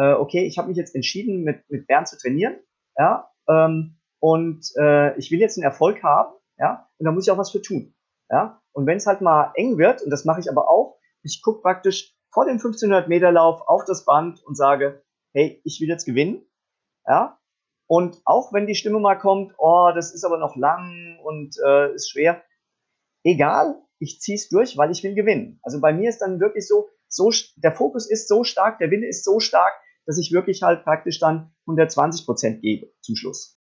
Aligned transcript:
äh, 0.00 0.14
okay, 0.14 0.44
ich 0.44 0.56
habe 0.56 0.68
mich 0.68 0.78
jetzt 0.78 0.94
entschieden, 0.94 1.42
mit, 1.42 1.68
mit 1.68 1.86
Bernd 1.86 2.08
zu 2.08 2.16
trainieren, 2.16 2.58
ja, 2.96 3.30
ähm, 3.48 3.98
und 4.18 4.66
äh, 4.78 5.16
ich 5.18 5.30
will 5.30 5.40
jetzt 5.40 5.58
einen 5.58 5.64
Erfolg 5.64 6.02
haben, 6.02 6.34
ja, 6.58 6.88
und 6.98 7.04
da 7.04 7.12
muss 7.12 7.26
ich 7.26 7.30
auch 7.30 7.38
was 7.38 7.50
für 7.50 7.60
tun, 7.60 7.94
ja. 8.30 8.60
Und 8.72 8.86
wenn 8.86 8.96
es 8.96 9.06
halt 9.06 9.20
mal 9.20 9.52
eng 9.56 9.76
wird, 9.78 10.02
und 10.02 10.10
das 10.10 10.24
mache 10.24 10.40
ich 10.40 10.50
aber 10.50 10.70
auch, 10.70 10.98
ich 11.22 11.42
gucke 11.42 11.60
praktisch 11.60 12.14
vor 12.32 12.46
dem 12.46 12.54
1500 12.54 13.08
Meter 13.08 13.32
Lauf 13.32 13.60
auf 13.66 13.84
das 13.84 14.04
Band 14.04 14.42
und 14.44 14.56
sage, 14.56 15.02
hey, 15.34 15.60
ich 15.64 15.80
will 15.80 15.88
jetzt 15.88 16.06
gewinnen, 16.06 16.46
ja. 17.06 17.38
Und 17.86 18.22
auch 18.24 18.52
wenn 18.52 18.66
die 18.66 18.76
Stimme 18.76 19.00
mal 19.00 19.16
kommt, 19.16 19.52
oh, 19.58 19.90
das 19.94 20.14
ist 20.14 20.24
aber 20.24 20.38
noch 20.38 20.56
lang 20.56 21.18
und 21.24 21.56
äh, 21.66 21.92
ist 21.92 22.10
schwer, 22.10 22.42
egal, 23.24 23.82
ich 23.98 24.20
ziehe 24.20 24.36
es 24.36 24.48
durch, 24.48 24.78
weil 24.78 24.90
ich 24.92 25.02
will 25.02 25.14
gewinnen. 25.14 25.58
Also 25.62 25.80
bei 25.80 25.92
mir 25.92 26.08
ist 26.08 26.20
dann 26.20 26.40
wirklich 26.40 26.66
so, 26.66 26.88
so, 27.08 27.30
der 27.56 27.72
Fokus 27.72 28.08
ist 28.08 28.28
so 28.28 28.44
stark, 28.44 28.78
der 28.78 28.90
Wille 28.90 29.08
ist 29.08 29.24
so 29.24 29.40
stark, 29.40 29.72
dass 30.10 30.18
ich 30.18 30.32
wirklich 30.32 30.62
halt 30.62 30.82
praktisch 30.82 31.20
dann 31.20 31.52
120 31.68 32.26
Prozent 32.26 32.62
gebe 32.62 32.90
zum 33.00 33.14
Schluss. 33.14 33.60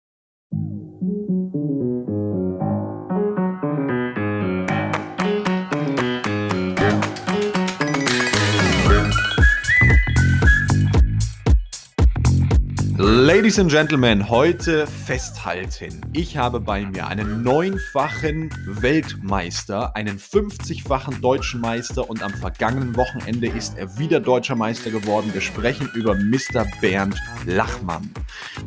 Ladies 13.35 13.57
and 13.57 13.71
Gentlemen, 13.71 14.29
heute 14.29 14.85
festhalten. 14.85 16.01
Ich 16.13 16.37
habe 16.37 16.59
bei 16.59 16.85
mir 16.85 17.07
einen 17.07 17.41
neunfachen 17.41 18.51
Weltmeister, 18.67 19.95
einen 19.95 20.19
50-fachen 20.19 21.19
deutschen 21.19 21.59
Meister 21.59 22.07
und 22.07 22.21
am 22.21 22.31
vergangenen 22.31 22.95
Wochenende 22.95 23.47
ist 23.47 23.75
er 23.75 23.97
wieder 23.97 24.19
deutscher 24.19 24.55
Meister 24.55 24.91
geworden. 24.91 25.31
Wir 25.33 25.41
sprechen 25.41 25.89
über 25.95 26.13
Mr. 26.13 26.67
Bernd 26.79 27.19
Lachmann. 27.47 28.13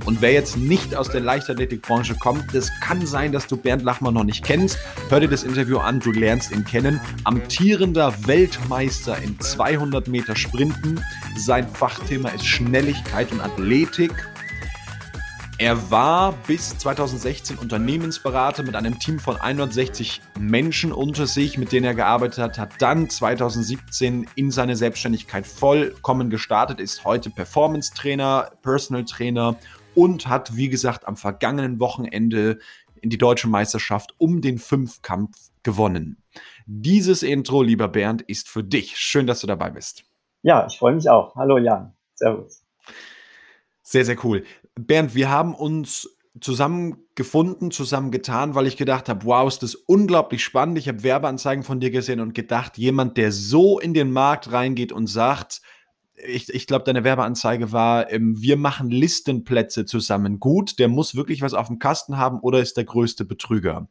Und 0.04 0.20
wer 0.20 0.32
jetzt 0.32 0.56
nicht 0.56 0.96
aus 0.96 1.10
der 1.10 1.20
Leichtathletikbranche 1.20 2.16
kommt, 2.16 2.52
das 2.52 2.68
kann 2.80 3.06
sein, 3.06 3.30
dass 3.30 3.46
du 3.46 3.56
Bernd 3.56 3.84
Lachmann 3.84 4.14
noch 4.14 4.24
nicht 4.24 4.44
kennst. 4.44 4.80
Hör 5.10 5.20
dir 5.20 5.28
das 5.28 5.44
Interview 5.44 5.78
an, 5.78 6.00
du 6.00 6.10
lernst 6.10 6.50
ihn 6.50 6.64
kennen. 6.64 7.00
Amtierender 7.22 8.12
Weltmeister 8.26 9.16
in 9.22 9.38
200 9.38 10.08
Meter 10.08 10.34
Sprinten. 10.34 11.00
Sein 11.36 11.68
Fachthema 11.68 12.30
ist 12.30 12.44
Schnelligkeit 12.44 13.30
und 13.30 13.40
Athletik. 13.40 14.10
Er 15.58 15.90
war 15.90 16.34
bis 16.46 16.76
2016 16.76 17.56
Unternehmensberater 17.56 18.62
mit 18.62 18.76
einem 18.76 18.98
Team 18.98 19.18
von 19.18 19.36
160 19.36 20.20
Menschen 20.38 20.92
unter 20.92 21.26
sich, 21.26 21.56
mit 21.56 21.72
denen 21.72 21.86
er 21.86 21.94
gearbeitet 21.94 22.38
hat, 22.38 22.58
hat 22.58 22.82
dann 22.82 23.08
2017 23.08 24.28
in 24.34 24.50
seine 24.50 24.76
Selbstständigkeit 24.76 25.46
vollkommen 25.46 26.28
gestartet, 26.28 26.78
ist 26.78 27.06
heute 27.06 27.30
Performance 27.30 27.94
Trainer, 27.94 28.50
Personal 28.60 29.06
Trainer 29.06 29.56
und 29.94 30.28
hat, 30.28 30.56
wie 30.56 30.68
gesagt, 30.68 31.08
am 31.08 31.16
vergangenen 31.16 31.80
Wochenende 31.80 32.58
in 33.00 33.08
die 33.08 33.18
deutsche 33.18 33.48
Meisterschaft 33.48 34.14
um 34.18 34.42
den 34.42 34.58
Fünfkampf 34.58 35.38
gewonnen. 35.62 36.22
Dieses 36.66 37.22
Intro, 37.22 37.62
lieber 37.62 37.88
Bernd, 37.88 38.20
ist 38.20 38.50
für 38.50 38.62
dich. 38.62 38.98
Schön, 38.98 39.26
dass 39.26 39.40
du 39.40 39.46
dabei 39.46 39.70
bist. 39.70 40.04
Ja, 40.42 40.66
ich 40.66 40.76
freue 40.76 40.94
mich 40.94 41.08
auch. 41.08 41.34
Hallo 41.34 41.56
Jan. 41.56 41.94
Servus. 42.14 42.65
Sehr, 43.88 44.04
sehr 44.04 44.16
cool. 44.24 44.42
Bernd, 44.74 45.14
wir 45.14 45.30
haben 45.30 45.54
uns 45.54 46.10
zusammengefunden, 46.40 47.70
zusammengetan, 47.70 48.56
weil 48.56 48.66
ich 48.66 48.76
gedacht 48.76 49.08
habe, 49.08 49.24
wow, 49.24 49.46
ist 49.46 49.62
das 49.62 49.76
unglaublich 49.76 50.42
spannend. 50.42 50.76
Ich 50.76 50.88
habe 50.88 51.04
Werbeanzeigen 51.04 51.62
von 51.62 51.78
dir 51.78 51.92
gesehen 51.92 52.18
und 52.18 52.34
gedacht, 52.34 52.78
jemand, 52.78 53.16
der 53.16 53.30
so 53.30 53.78
in 53.78 53.94
den 53.94 54.10
Markt 54.10 54.50
reingeht 54.50 54.90
und 54.90 55.06
sagt, 55.06 55.62
ich, 56.16 56.52
ich 56.52 56.66
glaube, 56.66 56.84
deine 56.84 57.04
Werbeanzeige 57.04 57.70
war, 57.70 58.10
ähm, 58.10 58.34
wir 58.42 58.56
machen 58.56 58.90
Listenplätze 58.90 59.84
zusammen 59.84 60.40
gut, 60.40 60.80
der 60.80 60.88
muss 60.88 61.14
wirklich 61.14 61.40
was 61.40 61.54
auf 61.54 61.68
dem 61.68 61.78
Kasten 61.78 62.16
haben 62.16 62.40
oder 62.40 62.58
ist 62.58 62.76
der 62.76 62.84
größte 62.86 63.24
Betrüger. 63.24 63.88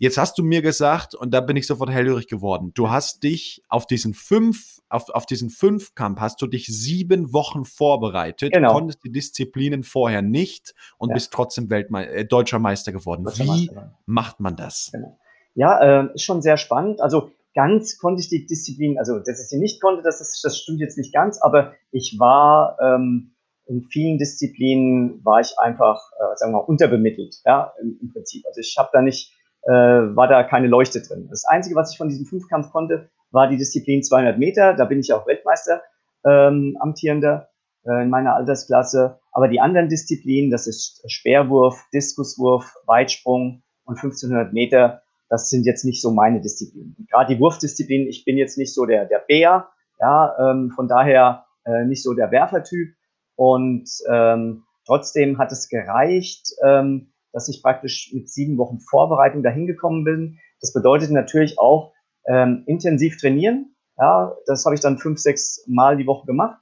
Jetzt 0.00 0.16
hast 0.16 0.38
du 0.38 0.42
mir 0.42 0.62
gesagt, 0.62 1.14
und 1.14 1.34
da 1.34 1.42
bin 1.42 1.58
ich 1.58 1.66
sofort 1.66 1.90
hellhörig 1.90 2.26
geworden, 2.26 2.72
du 2.72 2.88
hast 2.88 3.22
dich 3.22 3.62
auf 3.68 3.86
diesen 3.86 4.14
fünf, 4.14 4.78
auf, 4.88 5.10
auf 5.10 5.26
diesen 5.26 5.50
Fünfkampf 5.50 6.18
hast 6.20 6.40
du 6.40 6.46
dich 6.46 6.68
sieben 6.68 7.34
Wochen 7.34 7.66
vorbereitet, 7.66 8.54
genau. 8.54 8.72
konntest 8.72 9.04
die 9.04 9.12
Disziplinen 9.12 9.82
vorher 9.82 10.22
nicht 10.22 10.74
und 10.96 11.10
ja. 11.10 11.14
bist 11.16 11.34
trotzdem 11.34 11.68
Weltme 11.68 12.08
äh, 12.08 12.24
deutscher 12.24 12.58
Meister 12.58 12.92
geworden. 12.92 13.24
Deutscher 13.24 13.44
Wie 13.44 13.66
Meister. 13.66 13.98
macht 14.06 14.40
man 14.40 14.56
das? 14.56 14.88
Genau. 14.90 15.18
Ja, 15.54 16.04
äh, 16.04 16.14
ist 16.14 16.24
schon 16.24 16.40
sehr 16.40 16.56
spannend. 16.56 17.02
Also 17.02 17.32
ganz 17.54 17.98
konnte 17.98 18.22
ich 18.22 18.30
die 18.30 18.46
Disziplin, 18.46 18.98
also 18.98 19.18
dass 19.18 19.38
ich 19.38 19.48
sie 19.48 19.58
nicht 19.58 19.82
konnte, 19.82 20.02
das, 20.02 20.22
ist, 20.22 20.42
das 20.42 20.56
stimmt 20.56 20.80
jetzt 20.80 20.96
nicht 20.96 21.12
ganz, 21.12 21.42
aber 21.42 21.74
ich 21.90 22.16
war 22.18 22.78
ähm, 22.80 23.34
in 23.66 23.82
vielen 23.82 24.16
Disziplinen 24.16 25.22
war 25.26 25.40
ich 25.40 25.58
einfach, 25.58 26.00
äh, 26.18 26.36
sagen 26.36 26.52
wir 26.52 26.58
mal, 26.58 26.64
unterbemittelt, 26.64 27.36
ja, 27.44 27.74
im, 27.82 27.98
im 28.00 28.12
Prinzip. 28.14 28.46
Also 28.46 28.60
ich 28.60 28.74
habe 28.78 28.88
da 28.94 29.02
nicht 29.02 29.34
äh, 29.62 29.72
war 29.72 30.28
da 30.28 30.42
keine 30.42 30.68
Leuchte 30.68 31.02
drin. 31.02 31.28
Das 31.30 31.44
Einzige, 31.44 31.76
was 31.76 31.92
ich 31.92 31.98
von 31.98 32.08
diesem 32.08 32.26
Fünfkampf 32.26 32.70
konnte, 32.70 33.10
war 33.30 33.48
die 33.48 33.56
Disziplin 33.56 34.02
200 34.02 34.38
Meter. 34.38 34.74
Da 34.74 34.84
bin 34.84 35.00
ich 35.00 35.12
auch 35.12 35.26
Weltmeister 35.26 35.82
ähm, 36.24 36.76
amtierender 36.80 37.48
äh, 37.84 38.02
in 38.02 38.10
meiner 38.10 38.34
Altersklasse. 38.34 39.18
Aber 39.32 39.48
die 39.48 39.60
anderen 39.60 39.88
Disziplinen, 39.88 40.50
das 40.50 40.66
ist 40.66 41.02
Speerwurf, 41.10 41.84
Diskuswurf, 41.92 42.74
Weitsprung 42.86 43.62
und 43.84 43.96
1500 43.96 44.52
Meter, 44.52 45.02
das 45.28 45.48
sind 45.48 45.64
jetzt 45.64 45.84
nicht 45.84 46.02
so 46.02 46.10
meine 46.10 46.40
Disziplinen. 46.40 47.06
Gerade 47.08 47.34
die 47.34 47.40
Wurfdisziplin, 47.40 48.08
ich 48.08 48.24
bin 48.24 48.36
jetzt 48.36 48.58
nicht 48.58 48.74
so 48.74 48.84
der, 48.84 49.06
der 49.06 49.20
Bär, 49.20 49.68
ja, 50.00 50.50
ähm, 50.50 50.72
von 50.74 50.88
daher 50.88 51.44
äh, 51.64 51.84
nicht 51.84 52.02
so 52.02 52.14
der 52.14 52.32
Werfertyp. 52.32 52.94
Und 53.36 53.88
ähm, 54.10 54.64
trotzdem 54.86 55.38
hat 55.38 55.52
es 55.52 55.68
gereicht, 55.68 56.48
ähm, 56.64 57.09
dass 57.32 57.48
ich 57.48 57.62
praktisch 57.62 58.10
mit 58.12 58.28
sieben 58.28 58.58
Wochen 58.58 58.80
Vorbereitung 58.80 59.42
dahin 59.42 59.66
gekommen 59.66 60.04
bin. 60.04 60.38
Das 60.60 60.72
bedeutet 60.72 61.10
natürlich 61.10 61.58
auch 61.58 61.92
ähm, 62.26 62.64
intensiv 62.66 63.18
trainieren. 63.18 63.74
Ja, 63.98 64.34
das 64.46 64.64
habe 64.64 64.74
ich 64.74 64.80
dann 64.80 64.98
fünf, 64.98 65.18
sechs 65.18 65.64
Mal 65.66 65.96
die 65.96 66.06
Woche 66.06 66.26
gemacht. 66.26 66.60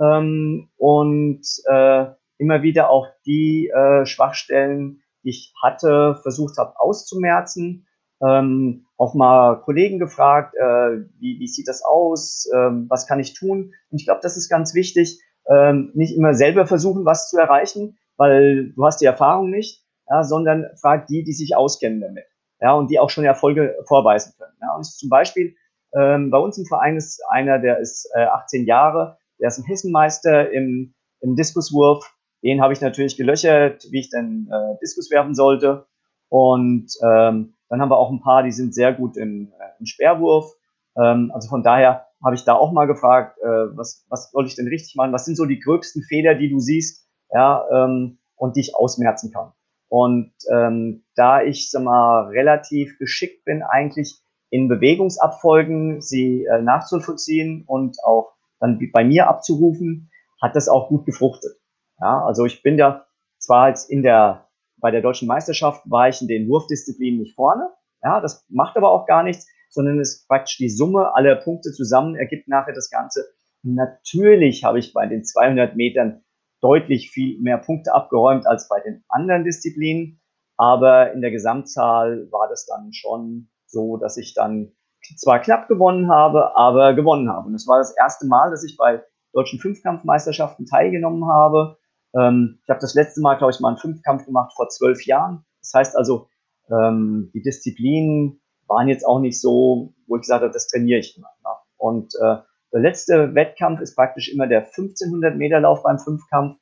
Ähm, 0.00 0.70
und 0.76 1.42
äh, 1.66 2.06
immer 2.38 2.62
wieder 2.62 2.90
auch 2.90 3.08
die 3.26 3.68
äh, 3.68 4.06
Schwachstellen, 4.06 5.02
die 5.22 5.30
ich 5.30 5.52
hatte, 5.62 6.18
versucht 6.22 6.56
habe 6.58 6.78
auszumerzen. 6.80 7.86
Ähm, 8.22 8.86
auch 8.96 9.14
mal 9.14 9.60
Kollegen 9.62 9.98
gefragt, 9.98 10.54
äh, 10.54 11.00
wie, 11.18 11.38
wie 11.38 11.48
sieht 11.48 11.68
das 11.68 11.82
aus, 11.82 12.48
ähm, 12.54 12.86
was 12.88 13.06
kann 13.06 13.20
ich 13.20 13.34
tun? 13.34 13.72
Und 13.90 13.98
ich 13.98 14.04
glaube, 14.04 14.20
das 14.22 14.36
ist 14.36 14.48
ganz 14.48 14.74
wichtig, 14.74 15.22
ähm, 15.50 15.90
nicht 15.94 16.16
immer 16.16 16.34
selber 16.34 16.66
versuchen, 16.66 17.04
was 17.04 17.30
zu 17.30 17.38
erreichen, 17.38 17.98
weil 18.16 18.72
du 18.72 18.84
hast 18.84 19.00
die 19.00 19.06
Erfahrung 19.06 19.50
nicht, 19.50 19.84
ja, 20.10 20.24
sondern 20.24 20.66
fragt 20.80 21.08
die, 21.08 21.24
die 21.24 21.32
sich 21.32 21.56
auskennen 21.56 22.00
damit 22.00 22.24
ja, 22.60 22.74
und 22.74 22.90
die 22.90 22.98
auch 22.98 23.10
schon 23.10 23.24
Erfolge 23.24 23.76
vorweisen 23.86 24.34
können. 24.38 24.56
Ja. 24.60 24.76
Und 24.76 24.84
zum 24.84 25.08
Beispiel 25.08 25.54
ähm, 25.94 26.30
bei 26.30 26.38
uns 26.38 26.58
im 26.58 26.66
Verein 26.66 26.96
ist 26.96 27.22
einer, 27.28 27.58
der 27.58 27.78
ist 27.78 28.08
äh, 28.14 28.24
18 28.24 28.66
Jahre, 28.66 29.18
der 29.40 29.48
ist 29.48 29.58
ein 29.58 29.64
Hessenmeister 29.64 30.50
im, 30.50 30.94
im 31.20 31.36
Diskuswurf. 31.36 32.14
Den 32.42 32.60
habe 32.60 32.72
ich 32.72 32.80
natürlich 32.80 33.16
gelöchert, 33.16 33.86
wie 33.90 34.00
ich 34.00 34.10
denn 34.10 34.48
äh, 34.52 34.78
Diskus 34.80 35.10
werfen 35.10 35.34
sollte. 35.34 35.86
Und 36.28 36.92
ähm, 37.02 37.54
dann 37.68 37.80
haben 37.80 37.90
wir 37.90 37.98
auch 37.98 38.10
ein 38.10 38.20
paar, 38.20 38.42
die 38.42 38.52
sind 38.52 38.74
sehr 38.74 38.92
gut 38.92 39.16
im, 39.16 39.52
äh, 39.58 39.78
im 39.78 39.86
Speerwurf. 39.86 40.52
Ähm, 40.96 41.30
also 41.34 41.48
von 41.48 41.62
daher 41.62 42.06
habe 42.22 42.34
ich 42.34 42.44
da 42.44 42.54
auch 42.54 42.72
mal 42.72 42.86
gefragt, 42.86 43.38
äh, 43.38 43.76
was, 43.76 44.06
was 44.08 44.30
soll 44.30 44.46
ich 44.46 44.54
denn 44.54 44.68
richtig 44.68 44.94
machen? 44.96 45.12
Was 45.12 45.24
sind 45.24 45.36
so 45.36 45.46
die 45.46 45.58
gröbsten 45.58 46.02
Fehler, 46.02 46.34
die 46.34 46.50
du 46.50 46.60
siehst, 46.60 47.08
ja, 47.32 47.64
ähm, 47.72 48.18
und 48.36 48.56
die 48.56 48.60
ich 48.60 48.76
ausmerzen 48.76 49.32
kann? 49.32 49.52
Und 49.90 50.32
ähm, 50.52 51.04
da 51.16 51.42
ich 51.42 51.68
sag 51.68 51.82
mal, 51.82 52.28
relativ 52.28 52.96
geschickt 52.98 53.44
bin, 53.44 53.62
eigentlich 53.62 54.22
in 54.48 54.68
Bewegungsabfolgen 54.68 56.00
sie 56.00 56.44
äh, 56.44 56.62
nachzuvollziehen 56.62 57.64
und 57.66 57.96
auch 58.04 58.32
dann 58.60 58.78
bei 58.92 59.04
mir 59.04 59.28
abzurufen, 59.28 60.10
hat 60.40 60.54
das 60.54 60.68
auch 60.68 60.88
gut 60.88 61.06
gefruchtet. 61.06 61.52
Ja, 62.00 62.24
also 62.24 62.46
ich 62.46 62.62
bin 62.62 62.78
ja 62.78 63.04
zwar 63.38 63.68
jetzt 63.68 63.90
in 63.90 64.02
der, 64.02 64.48
bei 64.76 64.92
der 64.92 65.02
deutschen 65.02 65.26
Meisterschaft 65.26 65.82
war 65.90 66.08
ich 66.08 66.22
in 66.22 66.28
den 66.28 66.48
Wurfdisziplinen 66.48 67.20
nicht 67.20 67.34
vorne. 67.34 67.68
Ja, 68.02 68.20
das 68.20 68.46
macht 68.48 68.76
aber 68.76 68.92
auch 68.92 69.06
gar 69.06 69.24
nichts, 69.24 69.48
sondern 69.70 69.98
es 69.98 70.24
praktisch 70.26 70.56
die 70.56 70.70
Summe 70.70 71.14
aller 71.16 71.34
Punkte 71.34 71.72
zusammen 71.72 72.14
ergibt 72.14 72.46
nachher 72.46 72.74
das 72.74 72.90
Ganze. 72.90 73.24
Natürlich 73.62 74.62
habe 74.62 74.78
ich 74.78 74.92
bei 74.92 75.06
den 75.06 75.24
200 75.24 75.74
Metern 75.74 76.22
deutlich 76.60 77.10
viel 77.10 77.40
mehr 77.40 77.58
Punkte 77.58 77.94
abgeräumt 77.94 78.46
als 78.46 78.68
bei 78.68 78.80
den 78.80 79.04
anderen 79.08 79.44
Disziplinen. 79.44 80.20
Aber 80.56 81.12
in 81.12 81.22
der 81.22 81.30
Gesamtzahl 81.30 82.28
war 82.30 82.48
das 82.48 82.66
dann 82.66 82.92
schon 82.92 83.48
so, 83.66 83.96
dass 83.96 84.16
ich 84.16 84.34
dann 84.34 84.72
zwar 85.16 85.40
knapp 85.40 85.68
gewonnen 85.68 86.10
habe, 86.10 86.56
aber 86.56 86.94
gewonnen 86.94 87.30
habe. 87.30 87.48
Und 87.48 87.54
es 87.54 87.66
war 87.66 87.78
das 87.78 87.96
erste 87.96 88.26
Mal, 88.26 88.50
dass 88.50 88.64
ich 88.64 88.76
bei 88.76 89.02
deutschen 89.32 89.58
Fünfkampfmeisterschaften 89.58 90.66
teilgenommen 90.66 91.26
habe. 91.26 91.78
Ähm, 92.14 92.58
ich 92.62 92.68
habe 92.68 92.80
das 92.80 92.94
letzte 92.94 93.20
Mal, 93.20 93.36
glaube 93.36 93.52
ich, 93.52 93.60
mal 93.60 93.68
einen 93.68 93.78
Fünfkampf 93.78 94.26
gemacht 94.26 94.52
vor 94.54 94.68
zwölf 94.68 95.06
Jahren. 95.06 95.44
Das 95.60 95.72
heißt 95.74 95.96
also, 95.96 96.28
ähm, 96.70 97.30
die 97.32 97.42
Disziplinen 97.42 98.40
waren 98.66 98.88
jetzt 98.88 99.06
auch 99.06 99.20
nicht 99.20 99.40
so, 99.40 99.94
wo 100.06 100.16
ich 100.16 100.22
gesagt 100.22 100.42
habe, 100.42 100.52
das 100.52 100.68
trainiere 100.68 101.00
ich 101.00 101.16
immer. 101.16 101.28
Und 101.76 102.14
äh, 102.20 102.36
der 102.72 102.80
letzte 102.80 103.34
Wettkampf 103.34 103.80
ist 103.80 103.96
praktisch 103.96 104.32
immer 104.32 104.46
der 104.46 104.60
1500 104.60 105.36
Meter 105.36 105.60
Lauf 105.60 105.82
beim 105.82 105.98
Fünfkampf. 105.98 106.58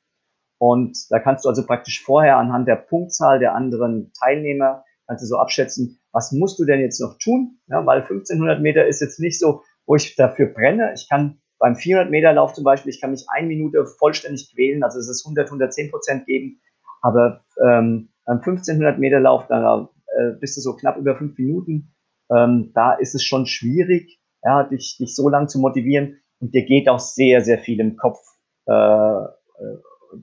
Und 0.57 0.97
da 1.09 1.19
kannst 1.19 1.45
du 1.45 1.49
also 1.49 1.65
praktisch 1.65 2.03
vorher 2.03 2.37
anhand 2.37 2.67
der 2.67 2.75
Punktzahl 2.75 3.39
der 3.39 3.55
anderen 3.55 4.11
Teilnehmer, 4.19 4.83
kannst 5.07 5.23
du 5.23 5.27
so 5.27 5.37
abschätzen, 5.37 5.99
was 6.11 6.31
musst 6.31 6.59
du 6.59 6.65
denn 6.65 6.81
jetzt 6.81 6.99
noch 6.99 7.17
tun? 7.17 7.59
Ja, 7.67 7.85
weil 7.85 8.01
1500 8.01 8.61
Meter 8.61 8.85
ist 8.85 9.01
jetzt 9.01 9.19
nicht 9.19 9.39
so, 9.39 9.63
wo 9.85 9.95
ich 9.95 10.15
dafür 10.15 10.47
brenne. 10.47 10.91
Ich 10.95 11.07
kann 11.09 11.39
beim 11.59 11.75
400 11.75 12.09
Meter 12.11 12.33
Lauf 12.33 12.53
zum 12.53 12.63
Beispiel, 12.63 12.91
ich 12.91 13.01
kann 13.01 13.11
mich 13.11 13.25
eine 13.29 13.47
Minute 13.47 13.85
vollständig 13.85 14.51
quälen, 14.53 14.83
also 14.83 14.99
es 14.99 15.09
ist 15.09 15.25
100, 15.25 15.47
110 15.47 15.91
Prozent 15.91 16.25
geben. 16.25 16.61
Aber 17.01 17.45
ähm, 17.61 18.09
beim 18.25 18.37
1500 18.37 18.99
Meter 18.99 19.19
Lauf, 19.19 19.47
da 19.47 19.89
äh, 20.17 20.31
bist 20.39 20.57
du 20.57 20.61
so 20.61 20.75
knapp 20.75 20.97
über 20.97 21.15
fünf 21.15 21.37
Minuten. 21.37 21.95
Ähm, 22.31 22.71
da 22.73 22.93
ist 22.93 23.15
es 23.15 23.23
schon 23.23 23.45
schwierig, 23.45 24.18
ja, 24.43 24.63
dich, 24.63 24.97
dich 24.97 25.15
so 25.15 25.29
lang 25.29 25.47
zu 25.47 25.59
motivieren. 25.59 26.19
Und 26.39 26.53
dir 26.53 26.65
geht 26.65 26.87
auch 26.87 26.99
sehr, 26.99 27.41
sehr 27.41 27.59
viel 27.59 27.79
im 27.79 27.97
Kopf, 27.97 28.19
äh, 28.67 28.71
äh 28.73 29.27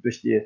durch 0.02 0.20
die, 0.20 0.42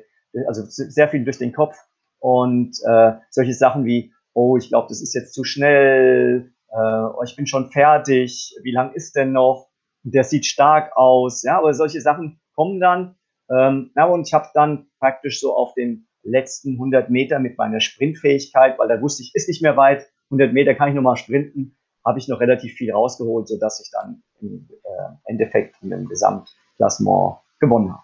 also 0.47 0.63
sehr 0.67 1.09
viel 1.09 1.23
durch 1.23 1.37
den 1.37 1.53
Kopf. 1.53 1.75
Und 2.19 2.77
äh, 2.87 3.13
solche 3.29 3.53
Sachen 3.53 3.85
wie, 3.85 4.13
oh, 4.33 4.57
ich 4.57 4.69
glaube, 4.69 4.87
das 4.89 5.01
ist 5.01 5.15
jetzt 5.15 5.33
zu 5.33 5.43
schnell, 5.43 6.51
äh, 6.69 6.75
oh, 6.75 7.23
ich 7.23 7.35
bin 7.35 7.47
schon 7.47 7.71
fertig, 7.71 8.55
wie 8.61 8.71
lang 8.71 8.93
ist 8.93 9.15
denn 9.15 9.31
noch? 9.31 9.69
Der 10.03 10.23
sieht 10.23 10.45
stark 10.45 10.95
aus, 10.95 11.43
ja, 11.43 11.57
aber 11.57 11.73
solche 11.73 12.01
Sachen 12.01 12.39
kommen 12.55 12.79
dann. 12.79 13.15
Ähm, 13.49 13.91
ja, 13.95 14.05
und 14.05 14.27
ich 14.27 14.33
habe 14.33 14.47
dann 14.53 14.87
praktisch 14.99 15.39
so 15.39 15.55
auf 15.55 15.73
den 15.73 16.07
letzten 16.23 16.73
100 16.73 17.09
Meter 17.09 17.39
mit 17.39 17.57
meiner 17.57 17.79
Sprintfähigkeit, 17.79 18.77
weil 18.79 18.87
da 18.87 19.01
wusste 19.01 19.23
ich, 19.23 19.33
ist 19.33 19.47
nicht 19.47 19.61
mehr 19.61 19.77
weit, 19.77 20.05
100 20.25 20.53
Meter 20.53 20.75
kann 20.75 20.89
ich 20.89 20.95
nochmal 20.95 21.17
sprinten, 21.17 21.75
habe 22.05 22.19
ich 22.19 22.27
noch 22.27 22.39
relativ 22.39 22.73
viel 22.73 22.91
rausgeholt, 22.91 23.47
sodass 23.47 23.81
ich 23.81 23.91
dann 23.91 24.23
im 24.39 24.67
äh, 24.83 25.31
Endeffekt 25.31 25.75
in 25.81 25.91
dem 25.91 26.07
Gesamtklassement 26.07 27.37
gewonnen 27.59 27.91
habe. 27.91 28.03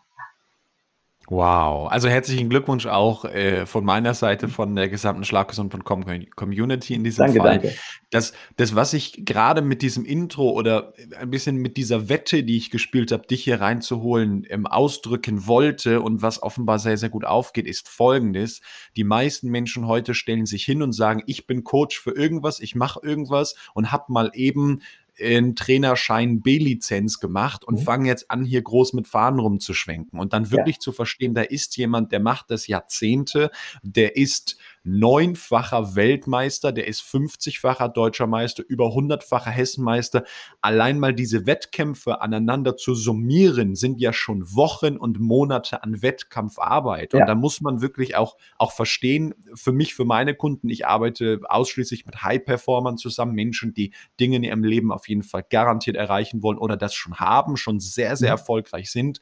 Wow, 1.29 1.91
also 1.91 2.07
herzlichen 2.07 2.47
Glückwunsch 2.47 2.85
auch 2.85 3.25
äh, 3.25 3.65
von 3.65 3.83
meiner 3.83 4.13
Seite, 4.13 4.47
von 4.47 4.77
der 4.77 4.87
gesamten 4.87 5.25
Schlaggesund.com 5.25 6.05
Community 6.33 6.93
in 6.93 7.03
diesem 7.03 7.25
danke, 7.25 7.39
Fall. 7.39 7.59
Danke. 7.59 7.75
Das, 8.11 8.31
das, 8.55 8.75
was 8.75 8.93
ich 8.93 9.25
gerade 9.25 9.61
mit 9.61 9.81
diesem 9.81 10.05
Intro 10.05 10.51
oder 10.51 10.93
ein 11.19 11.29
bisschen 11.29 11.57
mit 11.57 11.75
dieser 11.75 12.07
Wette, 12.07 12.45
die 12.45 12.55
ich 12.55 12.71
gespielt 12.71 13.11
habe, 13.11 13.27
dich 13.27 13.43
hier 13.43 13.59
reinzuholen, 13.59 14.47
ähm, 14.49 14.67
ausdrücken 14.67 15.47
wollte 15.47 15.99
und 15.99 16.21
was 16.21 16.41
offenbar 16.41 16.79
sehr, 16.79 16.95
sehr 16.95 17.09
gut 17.09 17.25
aufgeht, 17.25 17.67
ist 17.67 17.89
folgendes. 17.89 18.61
Die 18.95 19.03
meisten 19.03 19.49
Menschen 19.49 19.85
heute 19.85 20.13
stellen 20.13 20.45
sich 20.45 20.63
hin 20.63 20.81
und 20.81 20.93
sagen, 20.93 21.23
ich 21.25 21.45
bin 21.45 21.65
Coach 21.65 21.99
für 21.99 22.11
irgendwas, 22.11 22.61
ich 22.61 22.73
mache 22.73 23.01
irgendwas 23.03 23.55
und 23.73 23.91
habe 23.91 24.05
mal 24.13 24.31
eben 24.33 24.79
einen 25.21 25.55
Trainerschein 25.55 26.41
B-Lizenz 26.41 27.19
gemacht 27.19 27.63
und 27.63 27.75
mhm. 27.79 27.83
fangen 27.83 28.05
jetzt 28.05 28.29
an, 28.29 28.45
hier 28.45 28.61
groß 28.61 28.93
mit 28.93 29.07
Fahnen 29.07 29.39
rumzuschwenken 29.39 30.19
und 30.19 30.33
dann 30.33 30.51
wirklich 30.51 30.75
ja. 30.77 30.81
zu 30.81 30.91
verstehen, 30.91 31.33
da 31.33 31.41
ist 31.41 31.77
jemand, 31.77 32.11
der 32.11 32.19
macht 32.19 32.51
das 32.51 32.67
Jahrzehnte, 32.67 33.51
der 33.81 34.15
ist 34.15 34.57
neunfacher 34.87 35.95
Weltmeister, 35.95 36.71
der 36.71 36.87
ist 36.87 37.01
50-facher 37.01 37.89
deutscher 37.89 38.25
Meister, 38.25 38.63
über 38.67 38.85
100-facher 38.87 39.49
Hessenmeister. 39.49 40.23
Allein 40.61 40.99
mal 40.99 41.13
diese 41.13 41.45
Wettkämpfe 41.45 42.21
aneinander 42.21 42.77
zu 42.77 42.95
summieren, 42.95 43.75
sind 43.75 43.99
ja 43.99 44.13
schon 44.13 44.55
Wochen 44.55 44.97
und 44.97 45.19
Monate 45.19 45.83
an 45.83 46.01
Wettkampfarbeit. 46.01 47.13
Und 47.13 47.19
ja. 47.19 47.25
da 47.25 47.35
muss 47.35 47.61
man 47.61 47.81
wirklich 47.81 48.15
auch, 48.15 48.37
auch 48.57 48.71
verstehen, 48.71 49.35
für 49.53 49.73
mich, 49.73 49.93
für 49.93 50.05
meine 50.05 50.33
Kunden, 50.35 50.69
ich 50.69 50.87
arbeite 50.87 51.41
ausschließlich 51.43 52.05
mit 52.05 52.23
High-Performern 52.23 52.97
zusammen, 52.97 53.33
Menschen, 53.33 53.73
die 53.73 53.93
Dinge 54.19 54.37
in 54.37 54.43
ihrem 54.43 54.63
Leben 54.63 54.91
auf 54.91 55.09
jeden 55.09 55.23
Fall 55.23 55.45
garantiert 55.49 55.97
erreichen 55.97 56.41
wollen 56.41 56.57
oder 56.57 56.77
das 56.77 56.93
schon 56.93 57.15
haben, 57.15 57.57
schon 57.57 57.79
sehr, 57.79 58.15
sehr 58.15 58.29
mhm. 58.29 58.37
erfolgreich 58.39 58.89
sind. 58.91 59.19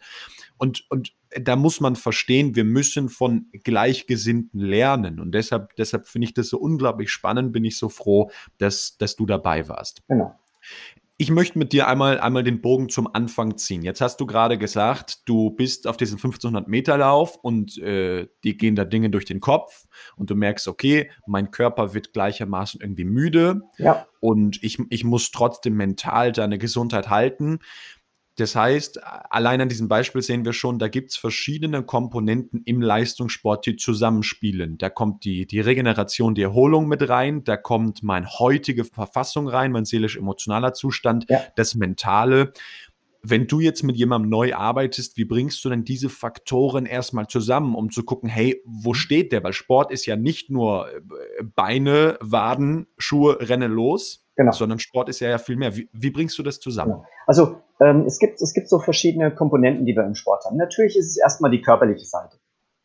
Und, 0.58 0.86
und 0.90 1.14
da 1.40 1.56
muss 1.56 1.82
man 1.82 1.96
verstehen, 1.96 2.56
wir 2.56 2.64
müssen 2.64 3.10
von 3.10 3.48
Gleichgesinnten 3.64 4.60
lernen. 4.60 5.20
Und 5.20 5.34
deshalb, 5.34 5.76
deshalb 5.76 6.08
finde 6.08 6.28
ich 6.28 6.34
das 6.34 6.48
so 6.50 6.58
unglaublich 6.58 7.12
spannend, 7.12 7.52
bin 7.52 7.66
ich 7.66 7.78
so 7.78 7.90
froh, 7.90 8.32
dass, 8.58 8.98
dass 8.98 9.16
du 9.16 9.26
dabei 9.26 9.68
warst. 9.68 10.02
Genau. 10.08 10.36
Ich 11.18 11.32
möchte 11.32 11.58
mit 11.58 11.72
dir 11.72 11.88
einmal, 11.88 12.20
einmal 12.20 12.44
den 12.44 12.60
Bogen 12.60 12.90
zum 12.90 13.08
Anfang 13.14 13.58
ziehen. 13.58 13.84
Jetzt 13.84 14.02
hast 14.02 14.20
du 14.20 14.26
gerade 14.26 14.58
gesagt, 14.58 15.30
du 15.30 15.50
bist 15.50 15.88
auf 15.88 15.96
diesem 15.96 16.18
1500 16.18 16.68
Meter 16.68 16.98
Lauf 16.98 17.38
und 17.42 17.78
äh, 17.78 18.28
die 18.44 18.58
gehen 18.58 18.76
da 18.76 18.84
Dinge 18.84 19.10
durch 19.10 19.24
den 19.24 19.40
Kopf 19.40 19.86
und 20.18 20.30
du 20.30 20.36
merkst, 20.36 20.68
okay, 20.68 21.10
mein 21.26 21.52
Körper 21.52 21.94
wird 21.94 22.12
gleichermaßen 22.12 22.82
irgendwie 22.82 23.06
müde 23.06 23.62
ja. 23.78 24.06
und 24.20 24.62
ich, 24.62 24.78
ich 24.90 25.06
muss 25.06 25.32
trotzdem 25.32 25.76
mental 25.78 26.34
deine 26.34 26.58
Gesundheit 26.58 27.10
halten. 27.10 27.60
Das 28.38 28.54
heißt, 28.54 29.00
allein 29.30 29.62
an 29.62 29.70
diesem 29.70 29.88
Beispiel 29.88 30.22
sehen 30.22 30.44
wir 30.44 30.52
schon, 30.52 30.78
da 30.78 30.90
gibt 30.90 31.12
es 31.12 31.18
verschiedene 31.18 31.84
Komponenten 31.84 32.64
im 32.66 32.82
Leistungssport, 32.82 33.66
die 33.66 33.78
zusammenspielen. 33.78 34.78
Da 34.78 34.90
kommt 34.90 35.24
die, 35.24 35.48
die 35.48 35.62
Regeneration, 35.62 36.36
die 36.36 36.42
Erholung 36.42 36.88
mit 36.88 37.08
rein, 37.08 37.46
da 37.46 37.56
kommt 37.56 38.04
meine 38.04 38.28
heutige 38.28 38.84
Verfassung 38.84 39.48
rein, 39.48 39.72
mein 39.72 39.86
seelisch-emotionaler 39.86 40.74
Zustand, 40.74 41.26
ja. 41.30 41.40
das 41.56 41.76
Mentale. 41.76 42.52
Wenn 43.22 43.48
du 43.48 43.62
jetzt 43.62 43.84
mit 43.84 43.96
jemandem 43.96 44.30
neu 44.30 44.54
arbeitest, 44.54 45.16
wie 45.16 45.26
bringst 45.26 45.64
du 45.64 45.70
denn 45.70 45.86
diese 45.86 46.10
Faktoren 46.10 46.86
erstmal 46.86 47.28
zusammen, 47.28 47.74
um 47.74 47.90
zu 47.90 48.04
gucken, 48.04 48.28
hey, 48.28 48.62
wo 48.66 48.90
mhm. 48.90 48.96
steht 48.96 49.32
der? 49.32 49.46
Weil 49.46 49.54
Sport 49.54 49.92
ist 49.92 50.06
ja 50.06 50.18
nicht 50.18 50.50
nur 50.50 50.90
äh, 50.90 51.44
Beine, 51.56 52.18
Waden, 52.20 52.88
Schuhe, 52.98 53.38
Renne 53.40 53.68
los, 53.68 54.25
Genau. 54.36 54.52
Sondern 54.52 54.80
Sport 54.80 55.10
ist 55.10 55.22
ja, 55.22 55.30
ja 55.30 55.38
viel 55.38 55.56
mehr. 55.56 55.76
Wie, 55.76 55.90
wie 55.94 56.12
bringst 56.12 56.38
du 56.38 56.44
das 56.44 56.60
zusammen? 56.60 56.92
Genau. 56.92 57.06
Also 57.26 57.62
ähm, 57.80 58.06
es, 58.06 58.20
gibt, 58.20 58.42
es 58.42 58.54
gibt 58.54 58.70
so 58.70 58.80
verschiedene 58.80 59.34
Komponenten, 59.34 59.86
die 59.86 59.96
wir 59.96 60.04
im 60.04 60.16
Sport 60.16 60.44
haben. 60.46 60.58
Natürlich 60.58 60.98
ist 60.98 61.12
es 61.12 61.18
erstmal 61.18 61.52
die 61.52 61.62
körperliche 61.62 62.06
Seite. 62.06 62.38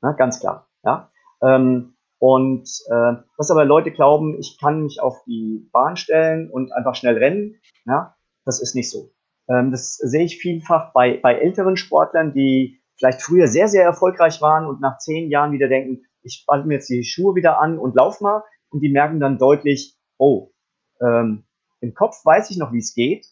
Ja, 0.02 0.12
ganz 0.12 0.40
klar. 0.40 0.68
Ja? 0.84 1.10
Ähm, 1.42 1.94
und 2.18 2.68
äh, 2.90 3.14
was 3.36 3.50
aber 3.50 3.64
Leute 3.64 3.90
glauben, 3.90 4.38
ich 4.38 4.58
kann 4.60 4.82
mich 4.82 5.00
auf 5.00 5.24
die 5.26 5.68
Bahn 5.72 5.96
stellen 5.96 6.50
und 6.50 6.72
einfach 6.72 6.94
schnell 6.94 7.16
rennen, 7.16 7.56
ja, 7.86 8.14
das 8.44 8.60
ist 8.60 8.74
nicht 8.74 8.90
so. 8.90 9.10
Ähm, 9.48 9.70
das 9.70 9.96
sehe 9.96 10.24
ich 10.24 10.38
vielfach 10.38 10.92
bei, 10.92 11.18
bei 11.20 11.34
älteren 11.34 11.76
Sportlern, 11.76 12.32
die 12.32 12.80
vielleicht 12.96 13.22
früher 13.22 13.48
sehr, 13.48 13.68
sehr 13.68 13.84
erfolgreich 13.84 14.42
waren 14.42 14.66
und 14.66 14.80
nach 14.80 14.98
zehn 14.98 15.30
Jahren 15.30 15.52
wieder 15.52 15.68
denken, 15.68 16.02
ich 16.22 16.34
spalte 16.42 16.68
mir 16.68 16.74
jetzt 16.74 16.90
die 16.90 17.02
Schuhe 17.02 17.34
wieder 17.34 17.58
an 17.58 17.78
und 17.78 17.96
lauf 17.96 18.20
mal. 18.20 18.44
Und 18.68 18.80
die 18.80 18.90
merken 18.90 19.20
dann 19.20 19.38
deutlich, 19.38 19.96
oh, 20.18 20.52
ähm, 21.00 21.44
Im 21.80 21.94
Kopf 21.94 22.24
weiß 22.24 22.50
ich 22.50 22.58
noch, 22.58 22.72
wie 22.72 22.78
es 22.78 22.94
geht, 22.94 23.26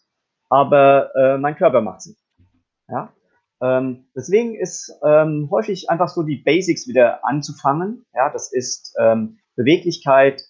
aber 0.49 1.11
äh, 1.15 1.37
mein 1.37 1.55
Körper 1.55 1.81
macht 1.81 1.99
es 1.99 2.05
nicht. 2.07 2.21
Ja? 2.87 3.13
Ähm, 3.61 4.05
deswegen 4.15 4.55
ist 4.55 4.93
ähm, 5.05 5.49
häufig 5.51 5.89
einfach 5.89 6.07
so 6.07 6.23
die 6.23 6.37
Basics 6.37 6.87
wieder 6.87 7.25
anzufangen. 7.25 8.05
Ja, 8.13 8.29
das 8.31 8.51
ist 8.51 8.95
ähm, 8.99 9.39
Beweglichkeit, 9.55 10.43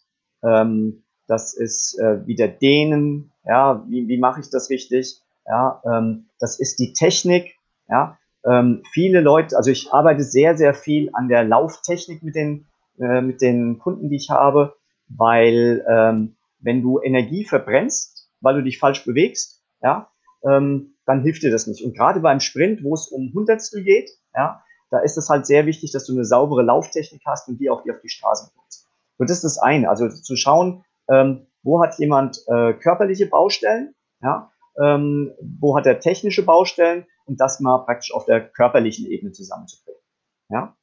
ähm, 0.43 1.03
das 1.27 1.53
ist 1.53 2.00
äh, 2.00 2.25
wieder 2.25 2.48
Dehnen. 2.48 3.32
Ja, 3.46 3.84
wie, 3.88 4.08
wie 4.08 4.17
mache 4.17 4.41
ich 4.41 4.50
das 4.50 4.70
richtig? 4.70 5.22
Ja, 5.46 5.82
ähm, 5.86 6.29
das 6.39 6.60
ist 6.60 6.79
die 6.79 6.93
Technik. 6.93 7.55
Ja, 7.88 8.17
ähm, 8.46 8.84
viele 8.93 9.22
Leute, 9.22 9.58
also 9.58 9.72
ich 9.72 9.91
arbeite 9.91 10.24
sehr, 10.24 10.55
sehr 10.55 10.74
viel 10.74 11.10
an 11.13 11.27
der 11.27 11.43
Lauftechnik 11.43 12.22
mit 12.22 12.36
den 12.36 12.67
äh, 13.00 13.22
mit 13.22 13.41
den 13.41 13.79
Kunden, 13.79 14.10
die 14.10 14.17
ich 14.17 14.29
habe, 14.29 14.75
weil 15.08 15.86
ähm, 15.89 16.36
wenn 16.60 16.82
du 16.82 17.00
Energie 17.01 17.46
verbrennst, 17.46 18.30
weil 18.42 18.56
du 18.56 18.63
dich 18.63 18.80
falsch 18.80 19.06
bewegst, 19.06 19.63
ja, 19.82 20.10
ähm, 20.44 20.96
dann 21.06 21.22
hilft 21.22 21.44
dir 21.44 21.51
das 21.51 21.68
nicht. 21.68 21.84
Und 21.84 21.96
gerade 21.96 22.20
beim 22.20 22.39
Sprint, 22.39 22.84
wo 22.84 22.94
es 22.94 23.08
um 23.08 23.32
Hundertstel 23.34 23.84
geht, 23.84 24.10
ja, 24.36 24.63
da 24.92 25.00
ist 25.00 25.18
es 25.18 25.30
halt 25.30 25.46
sehr 25.46 25.66
wichtig, 25.66 25.92
dass 25.92 26.06
du 26.06 26.13
eine 26.13 26.25
saubere 26.25 26.63
Lauftechnik 26.63 27.22
hast 27.25 27.48
und 27.48 27.60
die 27.60 27.70
auch 27.70 27.84
die 27.84 27.92
auf 27.92 28.01
die 28.01 28.10
Straße 28.10 28.51
bringst. 28.56 28.88
Und 29.18 29.30
das 29.30 29.38
ist 29.38 29.44
das 29.44 29.58
eine. 29.60 29.89
Also 29.89 30.10
zu 30.10 30.36
schauen, 30.36 30.84
ähm, 31.10 31.48
wo 31.63 31.82
hat 31.84 32.00
jemand 32.00 32.44
äh, 32.48 32.74
körperliche 32.74 33.28
Baustellen, 33.28 33.94
ja, 34.22 34.51
ähm, 34.82 35.34
wo 35.42 35.78
hat 35.78 35.86
er 35.86 36.00
technische 36.00 36.44
Baustellen 36.44 37.06
und 37.25 37.39
das 37.39 37.60
mal 37.60 37.80
praktisch 37.80 38.13
auf 38.13 38.25
der 38.25 38.48
körperlichen 38.48 39.06
Ebene 39.08 39.32
zusammenzubringen. 39.32 40.01
Ja, 40.50 40.75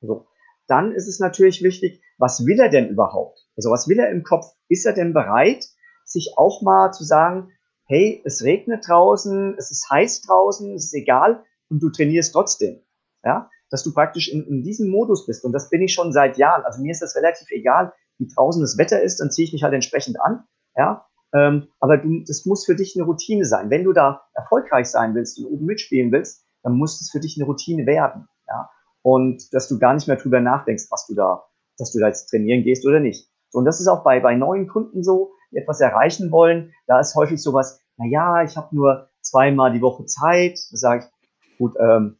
so. 0.00 0.26
Dann 0.68 0.92
ist 0.92 1.08
es 1.08 1.20
natürlich 1.20 1.62
wichtig, 1.62 2.02
was 2.18 2.44
will 2.44 2.58
er 2.58 2.68
denn 2.68 2.88
überhaupt? 2.88 3.46
Also 3.56 3.70
was 3.70 3.88
will 3.88 3.98
er 3.98 4.10
im 4.10 4.22
Kopf? 4.22 4.46
Ist 4.68 4.86
er 4.86 4.92
denn 4.92 5.12
bereit, 5.12 5.66
sich 6.04 6.34
auch 6.36 6.62
mal 6.62 6.92
zu 6.92 7.04
sagen, 7.04 7.50
hey, 7.86 8.22
es 8.24 8.42
regnet 8.42 8.86
draußen, 8.88 9.54
es 9.58 9.70
ist 9.70 9.88
heiß 9.90 10.22
draußen, 10.22 10.74
es 10.74 10.86
ist 10.86 10.94
egal 10.94 11.44
und 11.68 11.82
du 11.82 11.90
trainierst 11.90 12.32
trotzdem. 12.32 12.82
Ja, 13.24 13.50
dass 13.70 13.82
du 13.82 13.92
praktisch 13.92 14.28
in, 14.28 14.46
in 14.46 14.62
diesem 14.62 14.88
Modus 14.88 15.26
bist. 15.26 15.44
Und 15.44 15.52
das 15.52 15.70
bin 15.70 15.82
ich 15.82 15.92
schon 15.92 16.12
seit 16.12 16.38
Jahren. 16.38 16.64
Also 16.64 16.80
mir 16.80 16.92
ist 16.92 17.02
das 17.02 17.16
relativ 17.16 17.50
egal, 17.50 17.92
wie 18.18 18.28
draußen 18.32 18.60
das 18.60 18.78
Wetter 18.78 19.02
ist, 19.02 19.20
dann 19.20 19.30
ziehe 19.30 19.46
ich 19.46 19.52
mich 19.52 19.62
halt 19.62 19.74
entsprechend 19.74 20.20
an. 20.20 20.44
Ja, 20.76 21.06
ähm, 21.34 21.68
aber 21.80 21.98
du, 21.98 22.22
das 22.26 22.46
muss 22.46 22.64
für 22.64 22.76
dich 22.76 22.94
eine 22.96 23.04
Routine 23.04 23.44
sein. 23.44 23.70
Wenn 23.70 23.84
du 23.84 23.92
da 23.92 24.22
erfolgreich 24.34 24.86
sein 24.86 25.14
willst 25.14 25.38
und 25.38 25.46
oben 25.46 25.66
mitspielen 25.66 26.12
willst, 26.12 26.44
dann 26.62 26.74
muss 26.74 26.98
das 26.98 27.10
für 27.10 27.20
dich 27.20 27.36
eine 27.36 27.46
Routine 27.46 27.86
werden. 27.86 28.28
Ja, 28.46 28.70
und 29.06 29.54
dass 29.54 29.68
du 29.68 29.78
gar 29.78 29.94
nicht 29.94 30.08
mehr 30.08 30.16
drüber 30.16 30.40
nachdenkst, 30.40 30.86
was 30.90 31.06
du 31.06 31.14
da, 31.14 31.44
dass 31.78 31.92
du 31.92 32.00
da 32.00 32.08
jetzt 32.08 32.26
trainieren 32.26 32.64
gehst 32.64 32.84
oder 32.84 32.98
nicht. 32.98 33.30
So, 33.50 33.60
und 33.60 33.64
das 33.64 33.80
ist 33.80 33.86
auch 33.86 34.02
bei, 34.02 34.18
bei 34.18 34.34
neuen 34.34 34.66
Kunden 34.66 35.04
so, 35.04 35.30
die 35.52 35.58
etwas 35.58 35.80
erreichen 35.80 36.32
wollen. 36.32 36.72
Da 36.88 36.98
ist 36.98 37.14
häufig 37.14 37.40
sowas, 37.40 37.80
na 37.98 38.06
ja, 38.06 38.42
ich 38.42 38.56
habe 38.56 38.74
nur 38.74 39.08
zweimal 39.20 39.72
die 39.72 39.80
Woche 39.80 40.06
Zeit. 40.06 40.58
Da 40.72 40.76
sage 40.76 41.04
ich, 41.04 41.56
gut, 41.56 41.76
ähm, 41.78 42.18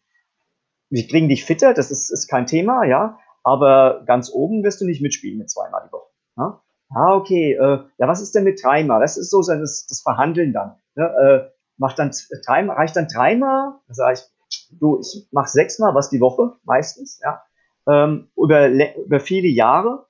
wir 0.89 1.09
kriegen 1.09 1.29
dich 1.29 1.45
fitter, 1.45 1.75
das 1.75 1.91
ist, 1.91 2.09
ist 2.13 2.29
kein 2.29 2.47
Thema, 2.47 2.85
ja, 2.85 3.19
aber 3.43 4.05
ganz 4.07 4.31
oben 4.33 4.63
wirst 4.63 4.81
du 4.81 4.85
nicht 4.85 5.03
mitspielen 5.03 5.39
mit 5.39 5.51
zweimal 5.51 5.83
die 5.89 5.93
Woche. 5.93 6.11
Ja? 6.37 6.63
Ah, 6.95 7.17
okay, 7.17 7.55
äh, 7.55 7.81
ja, 7.99 8.07
was 8.07 8.23
ist 8.23 8.37
denn 8.37 8.45
mit 8.45 8.63
dreimal? 8.63 9.01
Das 9.01 9.17
ist 9.17 9.31
so 9.33 9.41
das, 9.41 9.89
das 9.89 10.03
Verhandeln 10.03 10.53
dann. 10.53 10.77
Ne? 10.95 11.05
Äh, 11.05 11.51
macht 11.79 11.99
dann 11.99 12.13
dreimal, 12.45 12.77
reicht 12.77 12.95
dann 12.95 13.09
dreimal? 13.09 13.73
Da 13.89 13.95
sage 13.95 14.21
ich, 14.21 14.36
du, 14.71 15.01
ich 15.01 15.29
mache 15.31 15.49
sechsmal 15.49 15.95
was 15.95 16.11
die 16.11 16.21
Woche, 16.21 16.57
meistens, 16.65 17.21
ja, 17.23 17.43
ähm, 17.89 18.29
über, 18.37 18.69
über 18.69 19.21
viele 19.21 19.49
Jahre. 19.49 20.07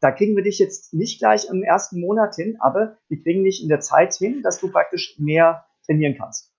Da 0.00 0.10
kriegen 0.10 0.36
wir 0.36 0.42
dich 0.42 0.58
jetzt 0.58 0.92
nicht 0.92 1.18
gleich 1.18 1.48
im 1.50 1.62
ersten 1.62 2.00
Monat 2.00 2.34
hin, 2.34 2.58
aber 2.60 2.98
wir 3.08 3.22
kriegen 3.22 3.44
dich 3.44 3.62
in 3.62 3.68
der 3.68 3.80
Zeit 3.80 4.14
hin, 4.14 4.42
dass 4.42 4.60
du 4.60 4.70
praktisch 4.70 5.16
mehr 5.18 5.64
trainieren 5.86 6.16
kannst. 6.18 6.52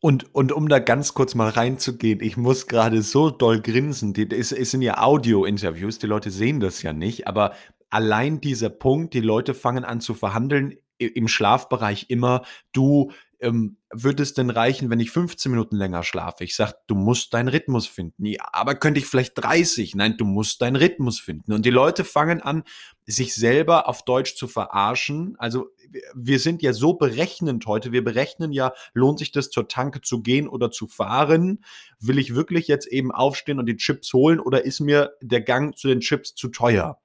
Und, 0.00 0.34
und 0.34 0.52
um 0.52 0.68
da 0.68 0.78
ganz 0.78 1.14
kurz 1.14 1.34
mal 1.34 1.48
reinzugehen, 1.48 2.20
ich 2.20 2.36
muss 2.36 2.66
gerade 2.66 3.02
so 3.02 3.30
doll 3.30 3.60
grinsen. 3.60 4.14
Es 4.30 4.50
sind 4.50 4.82
ja 4.82 5.02
Audio-Interviews, 5.02 5.98
die 5.98 6.06
Leute 6.06 6.30
sehen 6.30 6.60
das 6.60 6.82
ja 6.82 6.92
nicht, 6.92 7.26
aber 7.26 7.52
allein 7.90 8.40
dieser 8.40 8.68
Punkt, 8.68 9.14
die 9.14 9.20
Leute 9.20 9.54
fangen 9.54 9.84
an 9.84 10.00
zu 10.00 10.14
verhandeln 10.14 10.76
im 10.98 11.28
Schlafbereich 11.28 12.06
immer, 12.08 12.42
du 12.72 13.10
ähm, 13.40 13.76
würde 13.92 14.22
es 14.22 14.34
denn 14.34 14.50
reichen, 14.50 14.90
wenn 14.90 15.00
ich 15.00 15.10
15 15.10 15.50
Minuten 15.50 15.76
länger 15.76 16.02
schlafe? 16.02 16.44
Ich 16.44 16.56
sage, 16.56 16.74
du 16.86 16.94
musst 16.94 17.34
deinen 17.34 17.48
Rhythmus 17.48 17.86
finden. 17.86 18.24
Ja, 18.24 18.44
aber 18.52 18.74
könnte 18.74 18.98
ich 18.98 19.06
vielleicht 19.06 19.32
30? 19.36 19.94
Nein, 19.94 20.16
du 20.16 20.24
musst 20.24 20.62
deinen 20.62 20.76
Rhythmus 20.76 21.20
finden. 21.20 21.52
Und 21.52 21.66
die 21.66 21.70
Leute 21.70 22.04
fangen 22.04 22.40
an, 22.40 22.64
sich 23.04 23.34
selber 23.34 23.88
auf 23.88 24.04
Deutsch 24.04 24.34
zu 24.34 24.48
verarschen. 24.48 25.36
Also 25.38 25.68
wir 26.14 26.38
sind 26.38 26.62
ja 26.62 26.72
so 26.72 26.94
berechnend 26.94 27.66
heute. 27.66 27.92
Wir 27.92 28.02
berechnen 28.02 28.52
ja, 28.52 28.72
lohnt 28.94 29.18
sich 29.18 29.32
das 29.32 29.50
zur 29.50 29.68
Tanke 29.68 30.00
zu 30.00 30.22
gehen 30.22 30.48
oder 30.48 30.70
zu 30.70 30.88
fahren? 30.88 31.64
Will 32.00 32.18
ich 32.18 32.34
wirklich 32.34 32.68
jetzt 32.68 32.86
eben 32.86 33.12
aufstehen 33.12 33.58
und 33.58 33.66
die 33.66 33.76
Chips 33.76 34.12
holen 34.12 34.40
oder 34.40 34.64
ist 34.64 34.80
mir 34.80 35.12
der 35.20 35.40
Gang 35.40 35.76
zu 35.76 35.88
den 35.88 36.00
Chips 36.00 36.34
zu 36.34 36.48
teuer? 36.48 36.98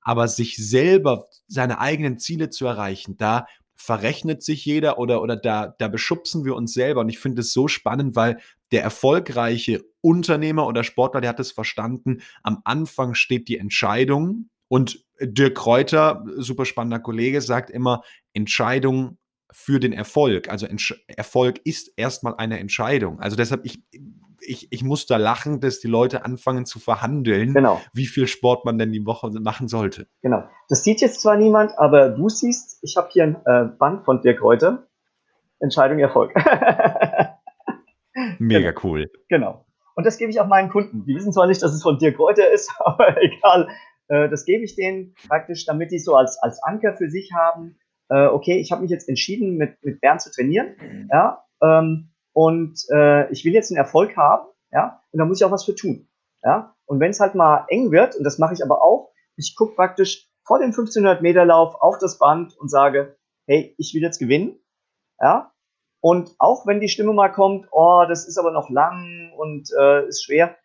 Aber 0.00 0.26
sich 0.26 0.56
selber 0.56 1.28
seine 1.46 1.78
eigenen 1.78 2.18
Ziele 2.18 2.50
zu 2.50 2.66
erreichen, 2.66 3.16
da 3.16 3.46
verrechnet 3.82 4.42
sich 4.42 4.64
jeder 4.64 4.98
oder, 4.98 5.22
oder 5.22 5.36
da, 5.36 5.74
da 5.78 5.88
beschubsen 5.88 6.44
wir 6.44 6.54
uns 6.54 6.72
selber. 6.72 7.00
Und 7.00 7.08
ich 7.08 7.18
finde 7.18 7.40
es 7.40 7.52
so 7.52 7.66
spannend, 7.66 8.14
weil 8.14 8.38
der 8.70 8.82
erfolgreiche 8.82 9.84
Unternehmer 10.00 10.66
oder 10.68 10.84
Sportler, 10.84 11.20
der 11.20 11.30
hat 11.30 11.40
es 11.40 11.50
verstanden, 11.50 12.22
am 12.42 12.60
Anfang 12.64 13.14
steht 13.14 13.48
die 13.48 13.58
Entscheidung. 13.58 14.48
Und 14.68 15.04
Dirk 15.20 15.56
Kräuter, 15.56 16.24
super 16.36 16.64
spannender 16.64 17.00
Kollege, 17.00 17.40
sagt 17.40 17.70
immer, 17.70 18.02
Entscheidung 18.32 19.18
für 19.50 19.80
den 19.80 19.92
Erfolg. 19.92 20.48
Also 20.48 20.66
Entsch 20.66 20.94
Erfolg 21.08 21.60
ist 21.64 21.92
erstmal 21.96 22.34
eine 22.36 22.60
Entscheidung. 22.60 23.20
Also 23.20 23.36
deshalb, 23.36 23.66
ich, 23.66 23.82
ich, 24.44 24.68
ich 24.70 24.84
muss 24.84 25.06
da 25.06 25.16
lachen, 25.16 25.60
dass 25.60 25.80
die 25.80 25.88
Leute 25.88 26.24
anfangen 26.24 26.66
zu 26.66 26.78
verhandeln, 26.78 27.54
genau. 27.54 27.80
wie 27.92 28.06
viel 28.06 28.26
Sport 28.26 28.64
man 28.64 28.78
denn 28.78 28.92
die 28.92 29.06
Woche 29.06 29.30
machen 29.40 29.68
sollte. 29.68 30.06
Genau. 30.22 30.44
Das 30.68 30.84
sieht 30.84 31.00
jetzt 31.00 31.20
zwar 31.20 31.36
niemand, 31.36 31.78
aber 31.78 32.10
du 32.10 32.28
siehst, 32.28 32.78
ich 32.82 32.96
habe 32.96 33.08
hier 33.10 33.24
ein 33.24 33.36
äh, 33.46 33.64
Band 33.78 34.04
von 34.04 34.22
Dirk 34.22 34.42
heute. 34.42 34.88
Entscheidung 35.60 35.98
Erfolg. 35.98 36.34
Mega 38.38 38.70
genau. 38.70 38.80
cool. 38.84 39.10
Genau. 39.28 39.64
Und 39.94 40.06
das 40.06 40.18
gebe 40.18 40.30
ich 40.30 40.40
auch 40.40 40.48
meinen 40.48 40.70
Kunden. 40.70 41.04
Die 41.04 41.14
wissen 41.14 41.32
zwar 41.32 41.46
nicht, 41.46 41.62
dass 41.62 41.72
es 41.72 41.82
von 41.82 41.98
Dirk 41.98 42.18
Reuter 42.18 42.50
ist, 42.50 42.72
aber 42.78 43.22
egal. 43.22 43.68
Äh, 44.08 44.28
das 44.28 44.44
gebe 44.44 44.64
ich 44.64 44.74
denen 44.74 45.14
praktisch, 45.28 45.64
damit 45.66 45.92
die 45.92 45.98
so 45.98 46.16
als, 46.16 46.38
als 46.42 46.62
Anker 46.62 46.96
für 46.96 47.08
sich 47.08 47.30
haben. 47.32 47.78
Äh, 48.08 48.26
okay, 48.26 48.58
ich 48.58 48.72
habe 48.72 48.82
mich 48.82 48.90
jetzt 48.90 49.08
entschieden, 49.08 49.56
mit, 49.56 49.76
mit 49.82 50.00
Bernd 50.00 50.20
zu 50.20 50.30
trainieren. 50.30 51.08
Ja, 51.10 51.44
ähm, 51.62 52.11
und 52.32 52.84
äh, 52.90 53.30
ich 53.30 53.44
will 53.44 53.52
jetzt 53.52 53.70
einen 53.70 53.78
Erfolg 53.78 54.16
haben, 54.16 54.48
ja, 54.70 55.02
und 55.10 55.18
da 55.18 55.24
muss 55.24 55.40
ich 55.40 55.44
auch 55.44 55.50
was 55.50 55.64
für 55.64 55.74
tun. 55.74 56.08
Ja, 56.42 56.74
und 56.86 56.98
wenn 56.98 57.10
es 57.10 57.20
halt 57.20 57.34
mal 57.34 57.66
eng 57.68 57.92
wird, 57.92 58.16
und 58.16 58.24
das 58.24 58.38
mache 58.38 58.54
ich 58.54 58.64
aber 58.64 58.82
auch, 58.82 59.12
ich 59.36 59.54
gucke 59.56 59.74
praktisch 59.74 60.28
vor 60.44 60.58
dem 60.58 60.70
1500 60.70 61.22
Meter 61.22 61.44
Lauf 61.44 61.74
auf 61.80 61.98
das 61.98 62.18
Band 62.18 62.56
und 62.58 62.68
sage, 62.68 63.16
hey, 63.46 63.74
ich 63.78 63.94
will 63.94 64.02
jetzt 64.02 64.18
gewinnen, 64.18 64.58
ja, 65.20 65.52
und 66.00 66.34
auch 66.38 66.66
wenn 66.66 66.80
die 66.80 66.88
Stimme 66.88 67.12
mal 67.12 67.28
kommt, 67.28 67.68
oh, 67.70 68.04
das 68.08 68.26
ist 68.26 68.38
aber 68.38 68.50
noch 68.50 68.70
lang 68.70 69.32
und 69.36 69.68
äh, 69.78 70.08
ist 70.08 70.24
schwer, 70.24 70.56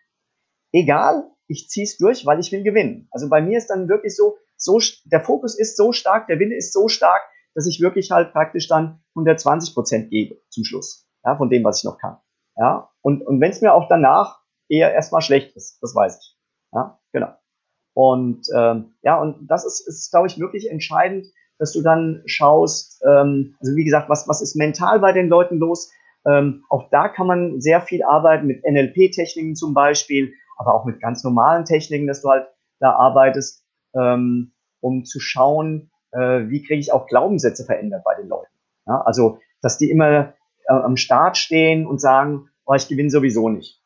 egal, 0.71 1.29
ich 1.47 1.69
ziehe 1.69 1.83
es 1.83 1.97
durch, 1.97 2.25
weil 2.25 2.39
ich 2.39 2.51
will 2.51 2.63
gewinnen. 2.63 3.07
Also 3.11 3.29
bei 3.29 3.41
mir 3.41 3.57
ist 3.57 3.67
dann 3.67 3.87
wirklich 3.87 4.15
so, 4.15 4.37
so, 4.57 4.79
der 5.05 5.21
Fokus 5.21 5.57
ist 5.57 5.77
so 5.77 5.91
stark, 5.91 6.27
der 6.27 6.39
Wille 6.39 6.55
ist 6.55 6.73
so 6.73 6.87
stark, 6.87 7.21
dass 7.53 7.67
ich 7.67 7.81
wirklich 7.81 8.09
halt 8.09 8.33
praktisch 8.33 8.67
dann 8.67 9.03
120 9.11 9.75
Prozent 9.75 10.09
gebe 10.09 10.41
zum 10.49 10.63
Schluss 10.63 11.06
ja, 11.27 11.35
von 11.35 11.49
dem, 11.49 11.63
was 11.63 11.79
ich 11.79 11.83
noch 11.83 11.97
kann. 11.97 12.17
Ja, 12.55 12.89
und, 13.01 13.21
und 13.21 13.41
wenn 13.41 13.51
es 13.51 13.61
mir 13.61 13.73
auch 13.73 13.87
danach 13.87 14.39
eher 14.69 14.93
erstmal 14.93 15.21
schlecht 15.21 15.55
ist, 15.55 15.77
das 15.81 15.93
weiß 15.93 16.19
ich. 16.19 16.37
Ja, 16.73 16.99
genau. 17.11 17.33
Und 17.93 18.47
ähm, 18.55 18.95
ja, 19.03 19.19
und 19.21 19.47
das 19.47 19.65
ist, 19.65 19.87
ist 19.87 20.11
glaube 20.11 20.27
ich, 20.27 20.39
wirklich 20.39 20.71
entscheidend, 20.71 21.27
dass 21.59 21.73
du 21.73 21.81
dann 21.81 22.23
schaust, 22.25 23.03
ähm, 23.05 23.55
also 23.59 23.75
wie 23.75 23.83
gesagt, 23.83 24.09
was, 24.09 24.27
was 24.27 24.41
ist 24.41 24.55
mental 24.55 24.99
bei 24.99 25.11
den 25.11 25.27
Leuten 25.27 25.57
los? 25.57 25.91
Ähm, 26.25 26.63
auch 26.69 26.89
da 26.91 27.09
kann 27.09 27.27
man 27.27 27.59
sehr 27.59 27.81
viel 27.81 28.03
arbeiten 28.03 28.47
mit 28.47 28.63
NLP-Techniken 28.63 29.55
zum 29.55 29.73
Beispiel, 29.73 30.33
aber 30.57 30.73
auch 30.75 30.85
mit 30.85 30.99
ganz 30.99 31.23
normalen 31.23 31.65
Techniken, 31.65 32.07
dass 32.07 32.21
du 32.21 32.29
halt 32.29 32.47
da 32.79 32.91
arbeitest, 32.91 33.63
ähm, 33.95 34.53
um 34.79 35.03
zu 35.03 35.19
schauen, 35.19 35.89
äh, 36.11 36.47
wie 36.47 36.63
kriege 36.63 36.79
ich 36.79 36.91
auch 36.91 37.07
Glaubenssätze 37.07 37.65
verändert 37.65 38.03
bei 38.03 38.15
den 38.15 38.27
Leuten. 38.27 38.53
Ja, 38.85 39.01
also, 39.01 39.39
dass 39.61 39.77
die 39.77 39.89
immer 39.89 40.33
am 40.67 40.97
Start 40.97 41.37
stehen 41.37 41.85
und 41.85 41.99
sagen, 41.99 42.49
oh, 42.65 42.73
ich 42.73 42.87
gewinne 42.87 43.09
sowieso 43.09 43.49
nicht. 43.49 43.81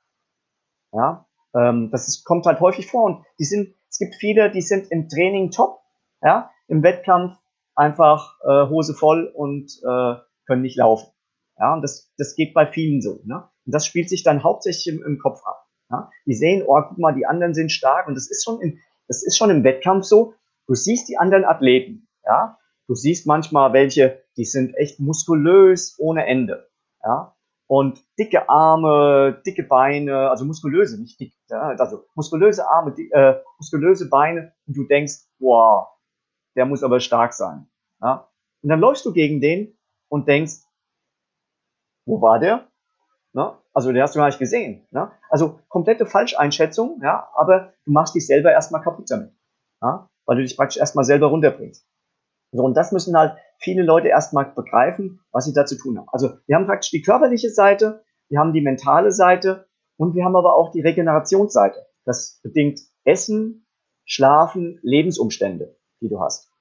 Ja, 0.93 1.27
ähm, 1.55 1.89
das 1.91 2.07
ist, 2.07 2.23
kommt 2.25 2.45
halt 2.45 2.59
häufig 2.59 2.87
vor 2.87 3.05
und 3.05 3.25
die 3.39 3.45
sind, 3.45 3.75
es 3.89 3.97
gibt 3.97 4.15
viele, 4.15 4.51
die 4.51 4.61
sind 4.61 4.91
im 4.91 5.07
Training 5.07 5.51
top, 5.51 5.79
ja, 6.21 6.51
im 6.67 6.83
Wettkampf 6.83 7.37
einfach 7.75 8.35
äh, 8.43 8.69
Hose 8.69 8.93
voll 8.93 9.27
und 9.27 9.71
äh, 9.83 10.15
können 10.45 10.61
nicht 10.61 10.77
laufen. 10.77 11.11
Ja, 11.57 11.73
und 11.73 11.81
das, 11.81 12.11
das 12.17 12.35
geht 12.35 12.53
bei 12.53 12.65
vielen 12.65 13.01
so. 13.01 13.21
Ne? 13.23 13.47
Und 13.65 13.73
das 13.73 13.85
spielt 13.85 14.09
sich 14.09 14.23
dann 14.23 14.43
hauptsächlich 14.43 14.87
im, 14.93 15.03
im 15.03 15.19
Kopf 15.19 15.41
ab. 15.45 15.67
Ja? 15.89 16.09
Die 16.25 16.33
sehen, 16.33 16.63
oh, 16.65 16.81
guck 16.87 16.97
mal, 16.97 17.13
die 17.13 17.25
anderen 17.25 17.53
sind 17.53 17.71
stark 17.71 18.07
und 18.07 18.15
das 18.15 18.29
ist 18.29 18.43
schon 18.43 18.59
im, 18.61 18.79
das 19.07 19.23
ist 19.23 19.37
schon 19.37 19.49
im 19.49 19.63
Wettkampf 19.63 20.05
so. 20.05 20.33
Du 20.67 20.73
siehst 20.73 21.09
die 21.09 21.17
anderen 21.17 21.45
Athleten, 21.45 22.07
ja. 22.25 22.57
Du 22.87 22.95
siehst 22.95 23.27
manchmal 23.27 23.73
welche, 23.73 24.23
die 24.37 24.45
sind 24.45 24.75
echt 24.75 24.99
muskulös 24.99 25.95
ohne 25.99 26.25
Ende. 26.25 26.69
Ja? 27.03 27.35
Und 27.67 28.03
dicke 28.19 28.49
Arme, 28.49 29.41
dicke 29.45 29.63
Beine, 29.63 30.29
also 30.29 30.43
muskulöse, 30.45 30.99
nicht 30.99 31.19
dick, 31.19 31.33
ja? 31.49 31.69
also 31.77 32.05
muskulöse 32.15 32.67
Arme, 32.69 32.93
die, 32.93 33.09
äh, 33.11 33.41
muskulöse 33.57 34.09
Beine 34.09 34.53
und 34.67 34.75
du 34.75 34.83
denkst, 34.83 35.27
wow, 35.39 35.87
der 36.55 36.65
muss 36.65 36.83
aber 36.83 36.99
stark 36.99 37.33
sein. 37.33 37.67
Ja? 38.01 38.27
Und 38.61 38.69
dann 38.69 38.79
läufst 38.79 39.05
du 39.05 39.13
gegen 39.13 39.39
den 39.39 39.77
und 40.09 40.27
denkst, 40.27 40.65
wo 42.05 42.21
war 42.21 42.39
der? 42.39 42.67
Ne? 43.33 43.53
Also 43.73 43.91
den 43.91 44.01
hast 44.01 44.15
du 44.15 44.19
gar 44.19 44.25
nicht 44.25 44.39
gesehen. 44.39 44.85
Ne? 44.91 45.11
Also 45.29 45.59
komplette 45.69 46.05
Falscheinschätzung, 46.05 46.99
ja, 47.01 47.29
aber 47.35 47.73
du 47.85 47.91
machst 47.91 48.15
dich 48.15 48.27
selber 48.27 48.51
erstmal 48.51 48.81
kaputt 48.81 49.09
damit. 49.09 49.33
Ja? 49.81 50.09
Weil 50.25 50.37
du 50.37 50.43
dich 50.43 50.57
praktisch 50.57 50.77
erstmal 50.77 51.05
selber 51.05 51.27
runterbringst. 51.27 51.87
So, 52.51 52.63
und 52.63 52.75
das 52.75 52.91
müssen 52.91 53.17
halt 53.17 53.37
viele 53.61 53.83
Leute 53.83 54.09
erstmal 54.09 54.45
begreifen, 54.45 55.21
was 55.31 55.45
sie 55.45 55.53
da 55.53 55.65
zu 55.65 55.77
tun 55.77 55.97
haben. 55.97 56.07
Also 56.11 56.29
wir 56.47 56.55
haben 56.55 56.65
praktisch 56.65 56.91
die 56.91 57.01
körperliche 57.01 57.49
Seite, 57.49 58.03
wir 58.29 58.39
haben 58.39 58.53
die 58.53 58.61
mentale 58.61 59.11
Seite 59.11 59.67
und 59.97 60.15
wir 60.15 60.25
haben 60.25 60.35
aber 60.35 60.55
auch 60.55 60.71
die 60.71 60.81
Regenerationsseite. 60.81 61.85
Das 62.05 62.39
bedingt 62.43 62.81
Essen, 63.03 63.67
Schlafen, 64.05 64.79
Lebensumstände, 64.81 65.77
die 66.01 66.09
du 66.09 66.19
hast. 66.19 66.51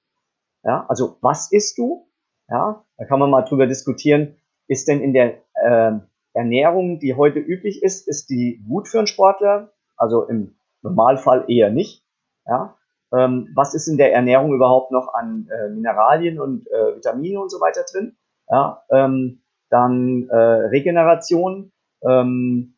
Ja, 0.63 0.85
also 0.89 1.17
was 1.23 1.51
isst 1.51 1.79
du? 1.79 2.07
Ja, 2.49 2.85
da 2.97 3.05
kann 3.07 3.19
man 3.19 3.31
mal 3.31 3.43
drüber 3.43 3.67
diskutieren. 3.67 4.37
Ist 4.67 4.89
denn 4.89 5.01
in 5.01 5.13
der 5.15 5.43
äh, 5.55 5.93
Ernährung, 6.35 6.99
die 6.99 7.15
heute 7.15 7.39
üblich 7.39 7.83
ist, 7.83 8.07
ist 8.07 8.29
die 8.29 8.63
gut 8.69 8.89
für 8.89 8.99
einen 8.99 9.07
Sportler? 9.07 9.73
Also 9.97 10.25
im 10.25 10.57
Normalfall 10.83 11.45
eher 11.49 11.71
nicht. 11.71 12.05
Ja, 12.47 12.77
ähm, 13.13 13.49
was 13.55 13.75
ist 13.75 13.89
in 13.89 13.97
der 13.97 14.13
Ernährung 14.13 14.53
überhaupt 14.53 14.93
noch 14.93 15.13
an 15.15 15.49
äh, 15.51 15.69
Mineralien 15.71 16.41
und 16.41 16.67
äh, 16.71 16.97
Vitamine 16.97 17.41
und 17.41 17.51
so 17.51 17.61
weiter 17.61 17.85
drin. 17.91 18.17
Ja, 18.49 18.83
ähm, 18.91 19.43
dann 19.69 20.29
äh, 20.29 20.37
Regeneration 20.37 21.73
ähm, 22.03 22.77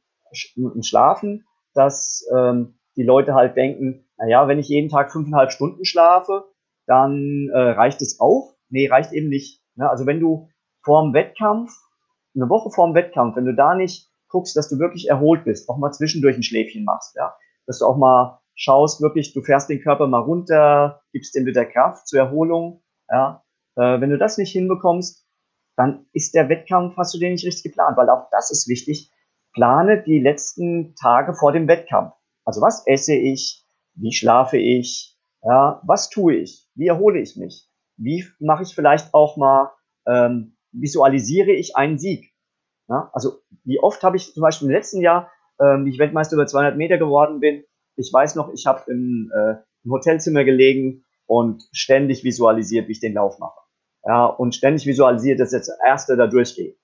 und 0.57 0.87
Schlafen, 0.87 1.45
dass 1.75 2.27
ähm, 2.35 2.79
die 2.97 3.03
Leute 3.03 3.35
halt 3.35 3.57
denken, 3.57 4.07
naja, 4.19 4.47
wenn 4.49 4.59
ich 4.59 4.69
jeden 4.69 4.89
Tag 4.89 5.13
fünfeinhalb 5.13 5.53
Stunden 5.53 5.85
schlafe, 5.85 6.45
dann 6.87 7.49
äh, 7.53 7.59
reicht 7.59 8.03
es 8.03 8.21
auch. 8.21 8.55
Nee, 8.69 8.89
reicht 8.89 9.13
eben 9.13 9.29
nicht. 9.29 9.63
Ne? 9.75 9.89
Also 9.89 10.07
wenn 10.07 10.21
du 10.21 10.49
vorm 10.83 11.15
Wettkampf, 11.15 11.73
eine 12.35 12.49
Woche 12.49 12.71
vorm 12.71 12.95
Wettkampf, 12.95 13.37
wenn 13.37 13.45
du 13.45 13.55
da 13.55 13.75
nicht 13.75 14.11
guckst, 14.29 14.57
dass 14.57 14.69
du 14.69 14.79
wirklich 14.79 15.09
erholt 15.09 15.45
bist, 15.45 15.69
auch 15.69 15.79
mal 15.79 15.93
zwischendurch 15.93 16.37
ein 16.37 16.43
Schläfchen 16.43 16.85
machst, 16.85 17.17
ja, 17.17 17.35
dass 17.67 17.79
du 17.79 17.87
auch 17.87 17.97
mal 17.97 18.41
schaust 18.55 19.01
wirklich, 19.01 19.33
du 19.33 19.43
fährst 19.43 19.69
den 19.69 19.81
Körper 19.81 20.07
mal 20.07 20.21
runter, 20.21 21.03
gibst 21.13 21.35
dem 21.35 21.47
wieder 21.47 21.65
Kraft 21.65 22.09
zur 22.09 22.21
Erholung. 22.21 22.83
Ja. 23.09 23.45
Äh, 23.77 24.01
wenn 24.01 24.11
du 24.11 24.19
das 24.19 24.39
nicht 24.39 24.53
hinbekommst, 24.53 25.27
dann 25.77 26.07
ist 26.13 26.35
der 26.35 26.49
Wettkampf, 26.49 26.97
hast 26.97 27.15
du 27.15 27.19
den 27.19 27.33
nicht 27.33 27.47
richtig 27.47 27.73
geplant, 27.73 27.97
weil 27.97 28.11
auch 28.11 28.29
das 28.31 28.51
ist 28.51 28.69
wichtig. 28.69 29.11
Plane 29.55 30.03
die 30.03 30.19
letzten 30.19 30.95
Tage 30.95 31.35
vor 31.35 31.53
dem 31.53 31.69
Wettkampf. 31.69 32.15
Also 32.45 32.61
was 32.61 32.87
esse 32.87 33.15
ich? 33.15 33.65
Wie 33.95 34.13
schlafe 34.13 34.59
ich? 34.59 35.19
Ja, 35.43 35.81
was 35.85 36.09
tue 36.09 36.37
ich? 36.37 36.69
Wie 36.75 36.87
erhole 36.87 37.21
ich 37.21 37.37
mich? 37.37 37.69
Wie 37.97 38.25
mache 38.39 38.63
ich 38.63 38.75
vielleicht 38.75 39.13
auch 39.13 39.37
mal, 39.37 39.73
ähm, 40.07 40.57
visualisiere 40.73 41.53
ich 41.53 41.77
einen 41.77 41.99
Sieg? 41.99 42.33
Ja, 42.89 43.11
also 43.13 43.41
wie 43.65 43.81
oft 43.81 44.03
habe 44.03 44.17
ich 44.17 44.33
zum 44.33 44.43
Beispiel 44.43 44.69
im 44.69 44.75
letzten 44.75 45.01
Jahr, 45.01 45.31
ähm, 45.61 45.85
wie 45.85 45.91
ich 45.91 45.99
Weltmeister 45.99 46.35
über 46.35 46.47
200 46.47 46.77
Meter 46.77 46.99
geworden 46.99 47.41
bin, 47.41 47.65
ich 48.03 48.13
weiß 48.13 48.35
noch, 48.35 48.53
ich 48.53 48.67
habe 48.67 48.91
im, 48.91 49.31
äh, 49.35 49.55
im 49.85 49.93
Hotelzimmer 49.93 50.45
gelegen 50.45 51.05
und 51.27 51.63
ständig 51.73 52.25
visualisiert, 52.25 52.89
wie 52.89 52.93
ich 52.93 53.01
den 53.01 53.15
Lauf 53.15 53.39
mache. 53.39 53.61
Ja, 54.05 54.27
und 54.27 54.55
ständig 54.55 54.87
visualisiert, 54.87 55.39
dass 55.39 55.53
jetzt 55.53 55.69
der 55.69 55.79
Erste 55.87 56.17
da 56.17 56.27
durchgeht. 56.27 56.77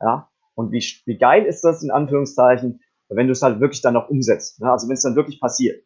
Ja, 0.00 0.30
und 0.54 0.72
wie, 0.72 0.84
wie 1.06 1.18
geil 1.18 1.44
ist 1.44 1.62
das 1.62 1.82
in 1.82 1.90
Anführungszeichen, 1.90 2.80
wenn 3.08 3.26
du 3.26 3.32
es 3.32 3.42
halt 3.42 3.60
wirklich 3.60 3.82
dann 3.82 3.94
noch 3.94 4.08
umsetzt. 4.08 4.60
Ne? 4.60 4.70
Also 4.70 4.88
wenn 4.88 4.94
es 4.94 5.02
dann 5.02 5.16
wirklich 5.16 5.40
passiert. 5.40 5.84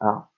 Ja. 0.00 0.28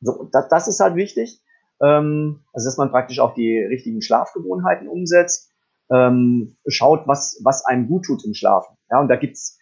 So, 0.00 0.28
das, 0.32 0.48
das 0.48 0.68
ist 0.68 0.80
halt 0.80 0.96
wichtig. 0.96 1.40
Ähm, 1.80 2.44
also 2.52 2.66
dass 2.66 2.76
man 2.76 2.90
praktisch 2.90 3.20
auch 3.20 3.34
die 3.34 3.58
richtigen 3.58 4.02
Schlafgewohnheiten 4.02 4.88
umsetzt. 4.88 5.50
Ähm, 5.90 6.56
schaut, 6.66 7.06
was, 7.06 7.40
was 7.44 7.64
einem 7.64 7.86
gut 7.86 8.06
tut 8.06 8.24
im 8.24 8.34
Schlafen. 8.34 8.76
Ja, 8.90 9.00
und 9.00 9.08
da 9.08 9.16
gibt's, 9.16 9.58
da 9.58 9.61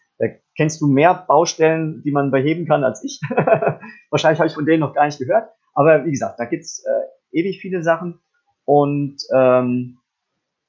kennst 0.61 0.83
du 0.83 0.89
mehr 0.89 1.15
Baustellen, 1.27 2.03
die 2.03 2.11
man 2.11 2.31
beheben 2.31 2.67
kann 2.67 2.85
als 2.85 3.03
ich. 3.03 3.19
Wahrscheinlich 4.11 4.41
habe 4.41 4.49
ich 4.49 4.53
von 4.53 4.67
denen 4.67 4.81
noch 4.81 4.93
gar 4.93 5.07
nicht 5.07 5.19
gehört. 5.19 5.49
Aber 5.73 6.05
wie 6.05 6.11
gesagt, 6.11 6.39
da 6.39 6.45
gibt's 6.45 6.85
äh, 6.85 7.39
ewig 7.41 7.63
viele 7.63 7.83
Sachen. 7.83 8.21
Und 8.67 9.17
ähm, 9.35 10.01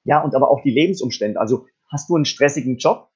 ja, 0.06 0.22
und 0.22 0.34
aber 0.34 0.50
auch 0.50 0.62
die 0.62 0.72
Lebensumstände. 0.72 1.38
Also 1.38 1.66
hast 1.92 2.08
du 2.08 2.16
einen 2.16 2.24
stressigen 2.24 2.78
Job, 2.78 3.10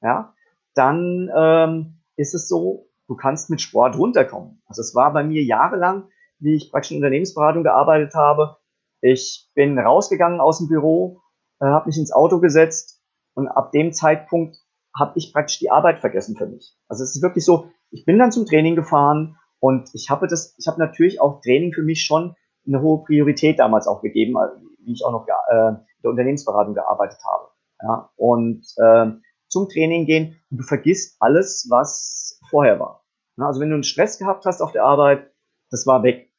ja, 0.00 0.32
dann 0.76 1.28
ähm, 1.36 1.96
ist 2.14 2.36
es 2.36 2.46
so, 2.46 2.86
du 3.08 3.16
kannst 3.16 3.50
mit 3.50 3.60
Sport 3.60 3.98
runterkommen. 3.98 4.62
Also 4.66 4.82
es 4.82 4.94
war 4.94 5.12
bei 5.12 5.24
mir 5.24 5.42
jahrelang, 5.42 6.04
wie 6.38 6.54
ich 6.54 6.70
praktisch 6.70 6.92
in 6.92 6.98
Unternehmensberatung 6.98 7.64
gearbeitet 7.64 8.14
habe. 8.14 8.58
Ich 9.00 9.50
bin 9.54 9.76
rausgegangen 9.76 10.38
aus 10.38 10.58
dem 10.58 10.68
Büro, 10.68 11.20
äh, 11.58 11.64
habe 11.64 11.88
mich 11.88 11.98
ins 11.98 12.12
Auto 12.12 12.38
gesetzt 12.38 13.02
und 13.34 13.48
ab 13.48 13.72
dem 13.72 13.92
Zeitpunkt 13.92 14.56
habe 14.98 15.12
ich 15.16 15.32
praktisch 15.32 15.58
die 15.58 15.70
Arbeit 15.70 16.00
vergessen 16.00 16.36
für 16.36 16.46
mich. 16.46 16.76
Also 16.88 17.04
es 17.04 17.14
ist 17.14 17.22
wirklich 17.22 17.44
so, 17.44 17.70
ich 17.90 18.04
bin 18.04 18.18
dann 18.18 18.32
zum 18.32 18.46
Training 18.46 18.76
gefahren 18.76 19.36
und 19.60 19.90
ich 19.94 20.10
habe 20.10 20.26
das, 20.26 20.54
ich 20.58 20.66
habe 20.66 20.78
natürlich 20.78 21.20
auch 21.20 21.40
Training 21.40 21.72
für 21.72 21.82
mich 21.82 22.04
schon 22.04 22.34
eine 22.66 22.80
hohe 22.80 23.04
Priorität 23.04 23.58
damals 23.58 23.86
auch 23.86 24.02
gegeben, 24.02 24.36
also 24.36 24.56
wie 24.80 24.92
ich 24.92 25.04
auch 25.04 25.12
noch 25.12 25.26
äh, 25.26 25.68
in 25.68 26.02
der 26.02 26.10
Unternehmensberatung 26.10 26.74
gearbeitet 26.74 27.18
habe. 27.24 27.48
Ja, 27.82 28.10
und 28.16 28.64
äh, 28.78 29.12
zum 29.48 29.68
Training 29.68 30.06
gehen 30.06 30.40
und 30.50 30.58
du 30.58 30.64
vergisst 30.64 31.16
alles, 31.20 31.66
was 31.70 32.40
vorher 32.50 32.80
war. 32.80 33.04
Ja, 33.36 33.46
also 33.46 33.60
wenn 33.60 33.68
du 33.68 33.74
einen 33.74 33.84
Stress 33.84 34.18
gehabt 34.18 34.46
hast 34.46 34.62
auf 34.62 34.72
der 34.72 34.84
Arbeit, 34.84 35.30
das 35.70 35.86
war 35.86 36.02
weg. 36.02 36.32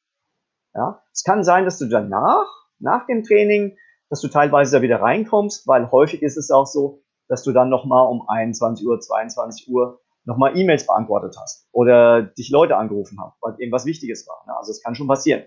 Ja, 0.74 1.04
es 1.12 1.24
kann 1.24 1.44
sein, 1.44 1.66
dass 1.66 1.78
du 1.78 1.86
danach, 1.86 2.48
nach 2.80 3.06
dem 3.08 3.24
Training, 3.24 3.78
dass 4.10 4.22
du 4.22 4.28
teilweise 4.28 4.78
da 4.78 4.82
wieder 4.82 5.02
reinkommst, 5.02 5.68
weil 5.68 5.92
häufig 5.92 6.22
ist 6.22 6.38
es 6.38 6.52
auch 6.52 6.66
so, 6.66 7.04
dass 7.28 7.44
du 7.44 7.52
dann 7.52 7.70
nochmal 7.70 8.08
um 8.08 8.28
21 8.28 8.86
Uhr, 8.88 9.00
22 9.00 9.70
Uhr 9.70 10.00
nochmal 10.26 10.58
E-Mails 10.58 10.86
beantwortet 10.86 11.36
hast 11.40 11.68
oder 11.72 12.22
dich 12.22 12.50
Leute 12.50 12.76
angerufen 12.76 13.20
haben, 13.20 13.34
weil 13.42 13.56
irgendwas 13.60 13.86
Wichtiges 13.86 14.28
war. 14.28 14.44
Ja, 14.48 14.58
also 14.58 14.72
es 14.72 14.84
kann 14.84 14.96
schon 14.96 15.08
passieren. 15.08 15.44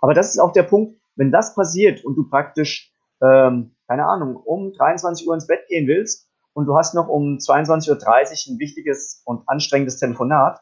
Aber 0.00 0.12
das 0.12 0.30
ist 0.30 0.38
auch 0.38 0.52
der 0.52 0.64
Punkt, 0.64 1.00
wenn 1.16 1.30
das 1.30 1.54
passiert 1.54 2.04
und 2.04 2.16
du 2.16 2.28
praktisch, 2.28 2.92
ähm, 3.22 3.76
keine 3.86 4.06
Ahnung, 4.06 4.36
um 4.36 4.72
23 4.72 5.26
Uhr 5.26 5.34
ins 5.34 5.46
Bett 5.46 5.66
gehen 5.68 5.86
willst 5.86 6.28
und 6.52 6.66
du 6.66 6.76
hast 6.76 6.94
noch 6.94 7.08
um 7.08 7.38
22.30 7.38 7.90
Uhr 7.90 8.54
ein 8.54 8.58
wichtiges 8.58 9.22
und 9.24 9.48
anstrengendes 9.48 9.98
Telefonat, 9.98 10.60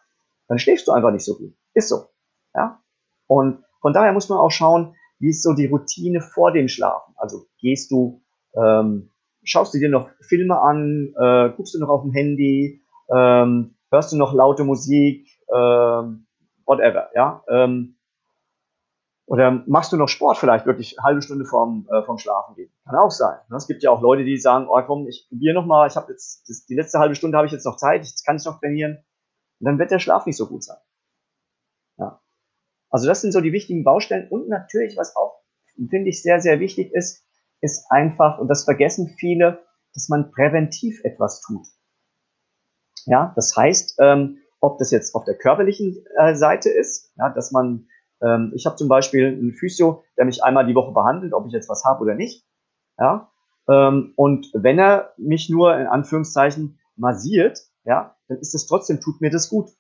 dann 0.49 0.59
schläfst 0.59 0.87
du 0.87 0.93
einfach 0.93 1.11
nicht 1.11 1.25
so 1.25 1.37
gut. 1.37 1.55
Ist 1.75 1.89
so. 1.89 2.09
Ja? 2.55 2.83
Und 3.27 3.65
von 3.81 3.93
daher 3.93 4.13
muss 4.13 4.29
man 4.29 4.39
auch 4.39 4.51
schauen, 4.51 4.95
wie 5.19 5.31
ist 5.31 5.43
so 5.43 5.55
die 5.55 5.67
Routine 5.67 6.21
vor 6.21 6.53
dem 6.53 6.69
Schlafen? 6.69 7.15
Also 7.17 7.47
gehst 7.59 7.91
du, 7.91 8.23
ähm, 8.55 9.12
schaust 9.45 9.75
du 9.75 9.79
dir 9.79 9.89
noch 9.89 10.11
Filme 10.21 10.61
an, 10.61 11.15
äh, 11.19 11.51
guckst 11.57 11.75
du 11.75 11.79
noch 11.79 11.89
auf 11.89 12.03
dem 12.03 12.13
Handy, 12.13 12.83
ähm, 13.15 13.75
hörst 13.91 14.13
du 14.13 14.17
noch 14.17 14.33
laute 14.33 14.65
Musik, 14.65 15.29
ähm, 15.55 16.27
whatever, 16.67 17.11
ja? 17.15 17.43
Ähm, 17.49 17.97
oder 19.27 19.63
machst 19.67 19.93
du 19.93 19.97
noch 19.97 20.09
Sport 20.09 20.37
vielleicht 20.39 20.67
wirklich 20.67 20.99
eine 20.99 21.07
halbe 21.07 21.23
Stunde 21.23 21.45
vorm, 21.45 21.89
äh, 21.91 22.03
vorm 22.03 22.19
Schlafen 22.19 22.55
gehen? 22.55 22.71
Kann 22.85 22.97
auch 22.97 23.11
sein. 23.11 23.39
Ne? 23.49 23.57
Es 23.57 23.67
gibt 23.67 23.83
ja 23.83 23.91
auch 23.91 24.03
Leute, 24.03 24.25
die 24.25 24.37
sagen, 24.37 24.67
oh 24.69 24.83
komm, 24.83 25.07
ich 25.07 25.27
probiere 25.29 25.55
noch 25.55 25.65
mal, 25.65 25.87
ich 25.87 25.97
habe 25.97 26.13
jetzt, 26.13 26.49
das, 26.49 26.67
die 26.67 26.75
letzte 26.75 26.99
halbe 26.99 27.15
Stunde 27.15 27.37
habe 27.37 27.47
ich 27.47 27.53
jetzt 27.53 27.65
noch 27.65 27.77
Zeit, 27.77 28.03
jetzt 28.03 28.27
kann 28.27 28.37
ich 28.37 28.45
noch 28.45 28.61
trainieren. 28.61 28.99
Und 29.61 29.67
dann 29.67 29.79
wird 29.79 29.91
der 29.91 30.01
Schlaf 30.01 30.27
nicht 30.27 30.37
so 30.37 30.49
gut 30.49 30.65
sein. 30.65 30.77
Ja. 31.99 32.21
Also 32.91 33.07
das 33.07 33.21
sind 33.21 33.33
so 33.33 33.41
die 33.41 33.53
wichtigen 33.53 33.85
Baustellen. 33.85 34.29
Und 34.29 34.49
natürlich, 34.49 34.97
was 34.97 35.15
auch, 35.17 35.41
finde 35.89 36.11
ich, 36.11 36.23
sehr, 36.23 36.41
sehr 36.41 36.61
wichtig 36.61 36.93
ist, 36.93 37.25
ist 37.63 37.87
einfach, 37.91 38.39
und 38.39 38.49
das 38.49 38.65
vergessen 38.65 39.15
viele, 39.19 39.65
dass 39.95 40.09
man 40.09 40.31
präventiv 40.31 41.03
etwas 41.05 41.41
tut. 41.41 41.67
Ja, 43.07 43.33
das 43.35 43.57
heißt, 43.57 43.97
ähm, 44.01 44.39
ob 44.61 44.79
das 44.79 44.91
jetzt 44.91 45.15
auf 45.15 45.25
der 45.25 45.37
körperlichen 45.37 46.05
äh, 46.19 46.35
Seite 46.35 46.71
ist, 46.71 47.13
ja, 47.17 47.31
dass 47.31 47.51
man 47.51 47.89
ähm, 48.23 48.53
ich 48.55 48.67
habe 48.67 48.77
zum 48.77 48.89
Beispiel 48.89 49.27
einen 49.27 49.53
Physio, 49.53 50.05
der 50.17 50.25
mich 50.25 50.43
einmal 50.45 50.67
die 50.67 50.75
Woche 50.75 50.93
behandelt, 50.93 51.35
ob 51.35 51.47
ich 51.47 51.53
jetzt 51.53 51.69
was 51.69 51.85
habe 51.85 52.03
oder 52.03 52.15
nicht. 52.15 52.47
Ja? 52.99 53.31
Ähm, 53.69 54.13
und 54.17 54.51
wenn 54.55 54.79
er 54.79 55.13
mich 55.17 55.51
nur 55.51 55.77
in 55.77 55.87
Anführungszeichen 55.87 56.79
massiert, 56.97 57.61
ja, 57.85 58.17
dann 58.29 58.39
ist 58.39 58.55
es 58.55 58.67
trotzdem, 58.67 59.01
tut 59.01 59.21
mir 59.21 59.31
das 59.31 59.49
gut. 59.49 59.71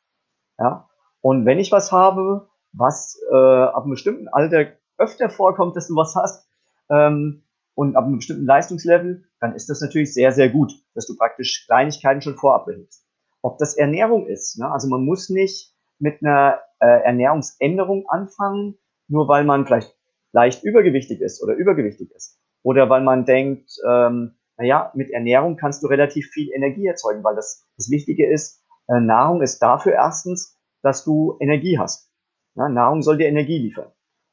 Ja? 0.58 0.88
Und 1.20 1.46
wenn 1.46 1.58
ich 1.58 1.70
was 1.70 1.92
habe, 1.92 2.48
was 2.72 3.20
äh, 3.30 3.36
ab 3.36 3.84
einem 3.84 3.92
bestimmten 3.92 4.28
Alter 4.28 4.72
öfter 4.98 5.30
vorkommt, 5.30 5.76
dass 5.76 5.88
du 5.88 5.94
was 5.94 6.16
hast, 6.16 6.48
ähm, 6.90 7.41
und 7.74 7.96
ab 7.96 8.04
einem 8.04 8.16
bestimmten 8.16 8.44
Leistungslevel, 8.44 9.24
dann 9.40 9.54
ist 9.54 9.68
das 9.68 9.80
natürlich 9.80 10.12
sehr, 10.12 10.32
sehr 10.32 10.50
gut, 10.50 10.72
dass 10.94 11.06
du 11.06 11.16
praktisch 11.16 11.64
Kleinigkeiten 11.66 12.22
schon 12.22 12.36
vorab 12.36 12.66
behältst. 12.66 13.06
Ob 13.40 13.58
das 13.58 13.76
Ernährung 13.76 14.26
ist, 14.26 14.58
ne? 14.58 14.70
also 14.70 14.88
man 14.88 15.04
muss 15.04 15.28
nicht 15.28 15.74
mit 15.98 16.22
einer 16.22 16.60
äh, 16.80 17.04
Ernährungsänderung 17.04 18.08
anfangen, 18.08 18.76
nur 19.08 19.28
weil 19.28 19.44
man 19.44 19.66
vielleicht 19.66 19.96
leicht 20.32 20.64
übergewichtig 20.64 21.20
ist 21.20 21.42
oder 21.42 21.54
übergewichtig 21.54 22.10
ist. 22.12 22.38
Oder 22.62 22.88
weil 22.88 23.02
man 23.02 23.24
denkt, 23.24 23.70
ähm, 23.88 24.36
naja, 24.56 24.92
mit 24.94 25.10
Ernährung 25.10 25.56
kannst 25.56 25.82
du 25.82 25.88
relativ 25.88 26.28
viel 26.28 26.50
Energie 26.52 26.86
erzeugen, 26.86 27.24
weil 27.24 27.34
das, 27.34 27.66
das 27.76 27.90
Wichtige 27.90 28.30
ist, 28.30 28.62
äh, 28.88 29.00
Nahrung 29.00 29.42
ist 29.42 29.58
dafür 29.60 29.92
erstens, 29.92 30.58
dass 30.82 31.04
du 31.04 31.36
Energie 31.40 31.78
hast. 31.78 32.10
Ja, 32.54 32.68
Nahrung 32.68 33.02
soll 33.02 33.18
dir 33.18 33.28
Energie 33.28 33.58
liefern. 33.58 33.92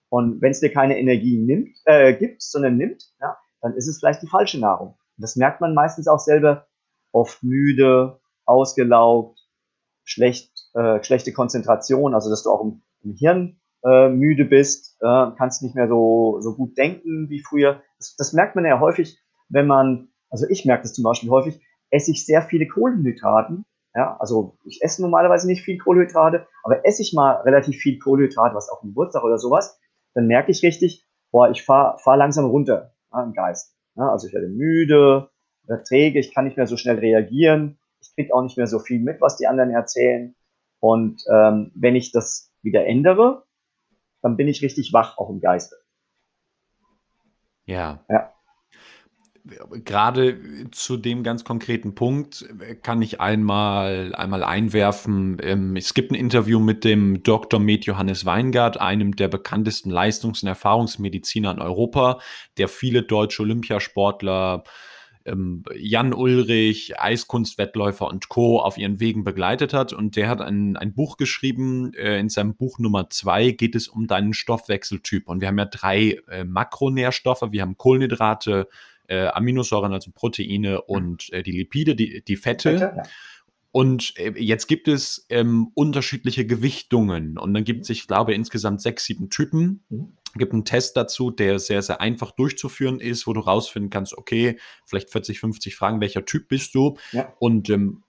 Und 0.10 0.42
wenn 0.42 0.52
es 0.52 0.60
dir 0.60 0.72
keine 0.72 0.98
Energie 0.98 1.38
nimmt, 1.38 1.78
äh, 1.86 2.14
gibt, 2.16 2.42
sondern 2.42 2.78
nimmt, 2.78 3.04
ja, 3.22 3.38
dann 3.62 3.74
ist 3.76 3.88
es 3.88 4.00
vielleicht 4.00 4.22
die 4.22 4.28
falsche 4.28 4.60
Nahrung. 4.60 4.90
Und 4.90 5.22
das 5.22 5.36
merkt 5.36 5.62
man 5.62 5.74
meistens 5.74 6.08
auch 6.08 6.20
selber 6.20 6.68
oft 7.12 7.44
müde, 7.44 8.20
ausgelaugt, 8.46 9.40
schlecht 10.04 10.60
äh, 10.74 11.04
schlechte 11.04 11.34
Konzentration, 11.34 12.14
also 12.14 12.30
dass 12.30 12.44
du 12.44 12.52
auch 12.52 12.62
im, 12.62 12.82
im 13.04 13.14
Hirn 13.14 13.60
äh, 13.84 14.10
müde 14.10 14.46
bist, 14.46 14.98
äh, 15.02 15.32
kannst 15.38 15.64
nicht 15.64 15.76
mehr 15.76 15.88
so, 15.88 16.38
so 16.42 16.56
gut 16.56 16.78
denken 16.78 17.30
wie 17.30 17.42
früher. 17.42 17.82
Das, 17.98 18.16
das 18.18 18.34
merkt 18.34 18.56
man 18.56 18.66
ja 18.66 18.80
häufig, 18.80 19.20
wenn 19.50 19.68
man, 19.68 20.10
also 20.30 20.46
ich 20.50 20.66
merke 20.66 20.84
das 20.84 20.94
zum 20.94 21.04
Beispiel 21.04 21.30
häufig, 21.30 21.60
esse 21.90 22.12
ich 22.12 22.26
sehr 22.26 22.42
viele 22.44 22.68
Kohlenhydraten. 22.68 23.66
Ja, 23.96 24.16
also 24.20 24.58
ich 24.64 24.84
esse 24.84 25.02
normalerweise 25.02 25.48
nicht 25.48 25.64
viel 25.64 25.80
Kohlenhydrate, 25.80 26.46
aber 26.64 26.86
esse 26.86 27.02
ich 27.02 27.14
mal 27.14 27.38
relativ 27.42 27.78
viel 27.78 27.98
Kohlenhydrate, 27.98 28.54
was 28.54 28.70
auf 28.70 28.82
dem 28.82 28.90
Geburtstag 28.90 29.24
oder 29.24 29.40
sowas, 29.40 29.80
dann 30.14 30.28
merke 30.28 30.52
ich 30.52 30.64
richtig, 30.64 31.06
boah, 31.32 31.50
ich 31.50 31.64
fahre 31.64 31.98
fahr 32.00 32.18
langsam 32.18 32.46
runter 32.46 32.94
ja, 33.12 33.24
im 33.24 33.34
Geist. 33.34 33.76
Ja, 33.96 34.10
also 34.12 34.28
ich 34.28 34.34
werde 34.34 34.48
müde, 34.48 35.30
träge, 35.88 36.20
ich 36.20 36.34
kann 36.34 36.46
nicht 36.46 36.58
mehr 36.58 36.68
so 36.68 36.78
schnell 36.78 37.00
reagieren, 37.00 37.78
ich 38.02 38.14
kriege 38.16 38.34
auch 38.34 38.42
nicht 38.42 38.58
mehr 38.58 38.68
so 38.68 38.80
viel 38.80 39.00
mit, 39.00 39.22
was 39.22 39.38
die 39.38 39.48
anderen 39.48 39.72
erzählen. 39.72 40.36
Und 40.80 41.22
ähm, 41.32 41.72
wenn 41.76 41.96
ich 41.96 42.12
das 42.12 42.52
wieder 42.62 42.86
ändere, 42.86 43.44
dann 44.22 44.38
bin 44.38 44.48
ich 44.48 44.62
richtig 44.62 44.94
wach, 44.94 45.18
auch 45.18 45.30
im 45.30 45.40
Geiste. 45.40 45.76
Ja. 47.66 48.04
Ja. 48.10 48.34
Gerade 49.84 50.70
zu 50.72 50.98
dem 50.98 51.24
ganz 51.24 51.44
konkreten 51.44 51.96
Punkt 51.96 52.46
kann 52.84 53.02
ich 53.02 53.20
einmal, 53.22 54.14
einmal 54.16 54.44
einwerfen. 54.44 55.38
Ähm, 55.42 55.76
es 55.76 55.94
gibt 55.94 56.12
ein 56.12 56.16
Interview 56.16 56.60
mit 56.60 56.84
dem 56.84 57.24
Dr. 57.24 57.60
Med 57.60 57.86
Johannes 57.86 58.26
Weingart, 58.26 58.80
einem 58.80 59.16
der 59.16 59.28
bekanntesten 59.28 59.92
Leistungs- 59.92 60.44
und 60.44 60.50
Erfahrungsmediziner 60.50 61.52
in 61.52 61.60
Europa, 61.60 62.20
der 62.58 62.68
viele 62.68 63.04
deutsche 63.04 63.42
Olympiasportler 63.42 64.64
äh, 64.66 64.70
ähm, 65.30 65.64
Jan 65.76 66.14
Ulrich, 66.14 67.00
Eiskunstwettläufer 67.00 68.08
und 68.08 68.30
Co. 68.30 68.60
auf 68.60 68.78
ihren 68.78 69.00
Wegen 69.00 69.24
begleitet 69.24 69.74
hat. 69.74 69.94
Und 69.94 70.16
der 70.16 70.30
hat 70.30 70.42
ein, 70.42 70.78
ein 70.78 70.94
Buch 70.94 71.18
geschrieben. 71.18 71.94
Äh, 71.94 72.20
in 72.20 72.30
seinem 72.30 72.56
Buch 72.56 72.80
Nummer 72.80 73.10
zwei 73.10 73.52
geht 73.52 73.76
es 73.76 73.88
um 73.88 74.08
deinen 74.08 74.34
Stoffwechseltyp. 74.34 75.28
Und 75.28 75.42
wir 75.42 75.48
haben 75.48 75.60
ja 75.60 75.66
drei 75.66 76.20
äh, 76.30 76.44
Makronährstoffe. 76.44 77.52
Wir 77.52 77.62
haben 77.62 77.78
Kohlenhydrate, 77.78 78.68
äh, 79.10 79.28
Aminosäuren, 79.28 79.94
also 79.94 80.12
Proteine 80.12 80.82
und 80.82 81.32
äh, 81.34 81.44
die 81.44 81.52
Lipide, 81.52 81.96
die, 81.96 82.24
die 82.24 82.38
Fette. 82.38 82.78
Fette 82.78 82.94
ja. 82.98 83.04
Und 83.72 84.14
äh, 84.18 84.34
jetzt 84.38 84.68
gibt 84.68 84.88
es 84.88 85.26
ähm, 85.30 85.72
unterschiedliche 85.76 86.46
Gewichtungen 86.46 87.38
und 87.38 87.54
dann 87.54 87.64
gibt 87.64 87.84
es, 87.84 87.90
ich 87.90 88.08
glaube, 88.08 88.34
insgesamt 88.34 88.82
sechs, 88.82 89.06
sieben 89.06 89.30
Typen. 89.30 89.84
Mhm. 89.90 90.14
Gibt 90.36 90.54
einen 90.54 90.66
Test 90.66 90.96
dazu, 90.96 91.32
der 91.32 91.58
sehr, 91.58 91.82
sehr 91.82 92.02
einfach 92.02 92.32
durchzuführen 92.32 93.00
ist, 93.00 93.26
wo 93.26 93.34
du 93.34 93.40
rausfinden 93.40 93.90
kannst, 93.90 94.16
okay, 94.16 94.60
vielleicht 94.86 95.10
40, 95.10 95.40
50 95.40 95.76
Fragen, 95.76 96.02
welcher 96.02 96.24
Typ 96.24 96.48
bist 96.48 96.76
du? 96.76 96.98
Ja. 97.12 97.34
Und 97.40 97.70
ähm, 97.70 98.04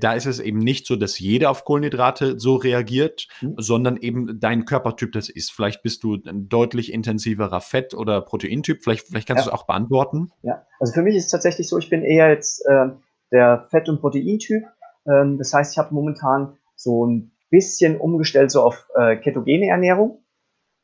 da 0.00 0.12
ist 0.14 0.26
es 0.26 0.40
eben 0.40 0.58
nicht 0.58 0.86
so, 0.86 0.96
dass 0.96 1.18
jeder 1.18 1.50
auf 1.50 1.64
Kohlenhydrate 1.64 2.38
so 2.38 2.56
reagiert, 2.56 3.28
mhm. 3.40 3.54
sondern 3.56 3.96
eben 3.96 4.40
dein 4.40 4.64
Körpertyp 4.64 5.12
das 5.12 5.28
ist. 5.28 5.52
Vielleicht 5.52 5.82
bist 5.82 6.02
du 6.02 6.18
ein 6.26 6.48
deutlich 6.48 6.92
intensiverer 6.92 7.60
Fett- 7.60 7.94
oder 7.94 8.20
Proteintyp. 8.20 8.82
Vielleicht, 8.82 9.06
vielleicht 9.06 9.28
kannst 9.28 9.44
ja. 9.44 9.50
du 9.50 9.54
es 9.54 9.60
auch 9.60 9.66
beantworten. 9.66 10.32
Ja, 10.42 10.66
also 10.80 10.92
für 10.92 11.02
mich 11.02 11.16
ist 11.16 11.26
es 11.26 11.30
tatsächlich 11.30 11.68
so, 11.68 11.78
ich 11.78 11.90
bin 11.90 12.02
eher 12.02 12.28
jetzt 12.28 12.64
äh, 12.66 12.88
der 13.32 13.66
Fett- 13.70 13.88
und 13.88 14.00
Proteintyp. 14.00 14.64
Ähm, 15.06 15.38
das 15.38 15.52
heißt, 15.52 15.72
ich 15.72 15.78
habe 15.78 15.94
momentan 15.94 16.56
so 16.74 17.06
ein 17.06 17.32
bisschen 17.50 17.98
umgestellt 17.98 18.50
so 18.50 18.62
auf 18.62 18.88
äh, 18.96 19.16
ketogene 19.16 19.68
Ernährung. 19.68 20.24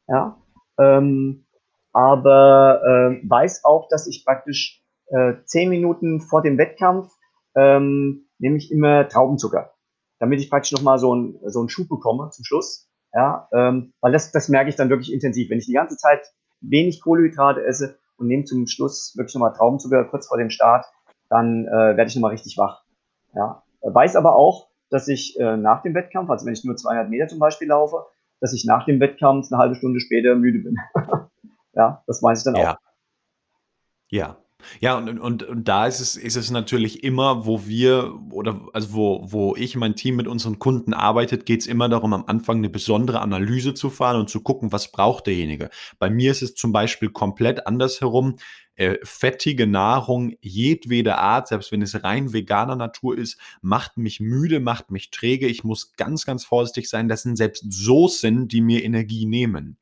Ja, 0.09 0.37
ähm, 0.79 1.47
aber 1.93 2.81
äh, 2.85 3.29
weiß 3.29 3.65
auch, 3.65 3.89
dass 3.89 4.07
ich 4.07 4.25
praktisch 4.25 4.83
äh, 5.07 5.35
zehn 5.45 5.69
Minuten 5.69 6.21
vor 6.21 6.43
dem 6.43 6.59
Wettkampf 6.59 7.13
ähm, 7.55 8.27
nehme 8.43 8.57
ich 8.57 8.71
immer 8.71 9.09
Traubenzucker, 9.09 9.73
damit 10.19 10.41
ich 10.41 10.51
praktisch 10.51 10.73
nochmal 10.73 10.99
so, 10.99 11.15
ein, 11.15 11.39
so 11.47 11.61
einen 11.61 11.69
Schub 11.69 11.89
bekomme 11.89 12.31
zum 12.31 12.45
Schluss. 12.45 12.89
Ja, 13.15 13.49
ähm, 13.53 13.93
weil 14.01 14.13
das, 14.13 14.33
das 14.33 14.49
merke 14.49 14.71
ich 14.71 14.77
dann 14.77 14.91
wirklich 14.91 15.13
intensiv. 15.13 15.51
Wenn 15.51 15.59
ich 15.59 15.67
die 15.67 15.75
ganze 15.75 15.97
Zeit 15.97 16.27
wenig 16.61 17.01
Kohlenhydrate 17.03 17.65
esse 17.65 17.99
und 18.17 18.27
nehme 18.27 18.45
zum 18.45 18.67
Schluss 18.67 19.15
wirklich 19.17 19.35
nochmal 19.35 19.53
Traubenzucker 19.53 20.05
kurz 20.05 20.27
vor 20.27 20.39
dem 20.39 20.51
Start, 20.51 20.87
dann 21.29 21.67
äh, 21.67 21.71
werde 21.71 22.07
ich 22.07 22.17
nochmal 22.17 22.33
richtig 22.33 22.59
wach. 22.59 22.85
Ja, 23.35 23.63
weiß 23.83 24.17
aber 24.17 24.35
auch, 24.35 24.69
dass 24.91 25.09
ich 25.09 25.39
äh, 25.39 25.57
nach 25.57 25.83
dem 25.83 25.95
Wettkampf, 25.95 26.31
also 26.31 26.47
wenn 26.47 26.53
ich 26.53 26.65
nur 26.65 26.77
200 26.77 27.09
Meter 27.09 27.29
zum 27.29 27.39
Beispiel 27.39 27.69
laufe, 27.69 28.07
dass 28.41 28.53
ich 28.53 28.65
nach 28.65 28.85
dem 28.87 28.99
Wettkampf 28.99 29.53
eine 29.53 29.59
halbe 29.59 29.75
Stunde 29.75 30.01
später 30.01 30.35
müde 30.35 30.59
bin. 30.59 30.77
ja, 31.75 32.03
das 32.07 32.23
weiß 32.23 32.39
ich 32.39 32.45
dann 32.45 32.57
ja. 32.57 32.73
auch. 32.73 32.77
Ja, 34.09 34.37
ja, 34.81 34.97
und, 34.97 35.19
und, 35.19 35.43
und 35.43 35.69
da 35.69 35.87
ist 35.87 36.01
es, 36.01 36.17
ist 36.17 36.37
es 36.37 36.51
natürlich 36.51 37.05
immer, 37.05 37.47
wo 37.47 37.67
wir 37.67 38.19
oder 38.31 38.61
also 38.73 38.93
wo, 38.93 39.27
wo 39.31 39.57
ich 39.57 39.77
mein 39.77 39.97
Team 39.97 40.17
mit 40.17 40.27
unseren 40.27 40.59
Kunden 40.59 40.95
arbeitet, 40.95 41.47
geht 41.47 41.61
es 41.61 41.67
immer 41.67 41.89
darum, 41.89 42.13
am 42.13 42.25
Anfang 42.27 42.59
eine 42.59 42.69
besondere 42.69 43.21
Analyse 43.21 43.75
zu 43.75 43.91
fahren 43.91 44.21
und 44.21 44.31
zu 44.31 44.41
gucken, 44.41 44.73
was 44.73 44.93
braucht 44.93 45.27
derjenige. 45.27 45.71
Bei 45.99 46.11
mir 46.11 46.31
ist 46.31 46.43
es 46.43 46.55
zum 46.55 46.73
Beispiel 46.73 47.11
komplett 47.11 47.67
andersherum. 47.67 48.37
Äh, 48.75 48.97
fettige 49.03 49.67
Nahrung 49.67 50.33
jedweder 50.41 51.19
Art, 51.19 51.49
selbst 51.49 51.73
wenn 51.73 51.83
es 51.83 52.03
rein 52.03 52.33
veganer 52.33 52.75
Natur 52.75 53.19
ist, 53.19 53.39
macht 53.61 53.99
mich 53.99 54.19
müde, 54.19 54.61
macht 54.61 54.91
mich 54.91 55.11
träge. 55.11 55.47
Ich 55.47 55.63
muss 55.63 55.93
ganz, 55.97 56.25
ganz 56.25 56.45
vorsichtig 56.45 56.89
sein. 56.89 57.07
Das 57.07 57.23
sind 57.23 57.37
selbst 57.37 57.71
Soßen, 57.71 58.49
die 58.49 58.63
mir 58.63 58.83
Energie 58.83 59.27
nehmen 59.27 59.77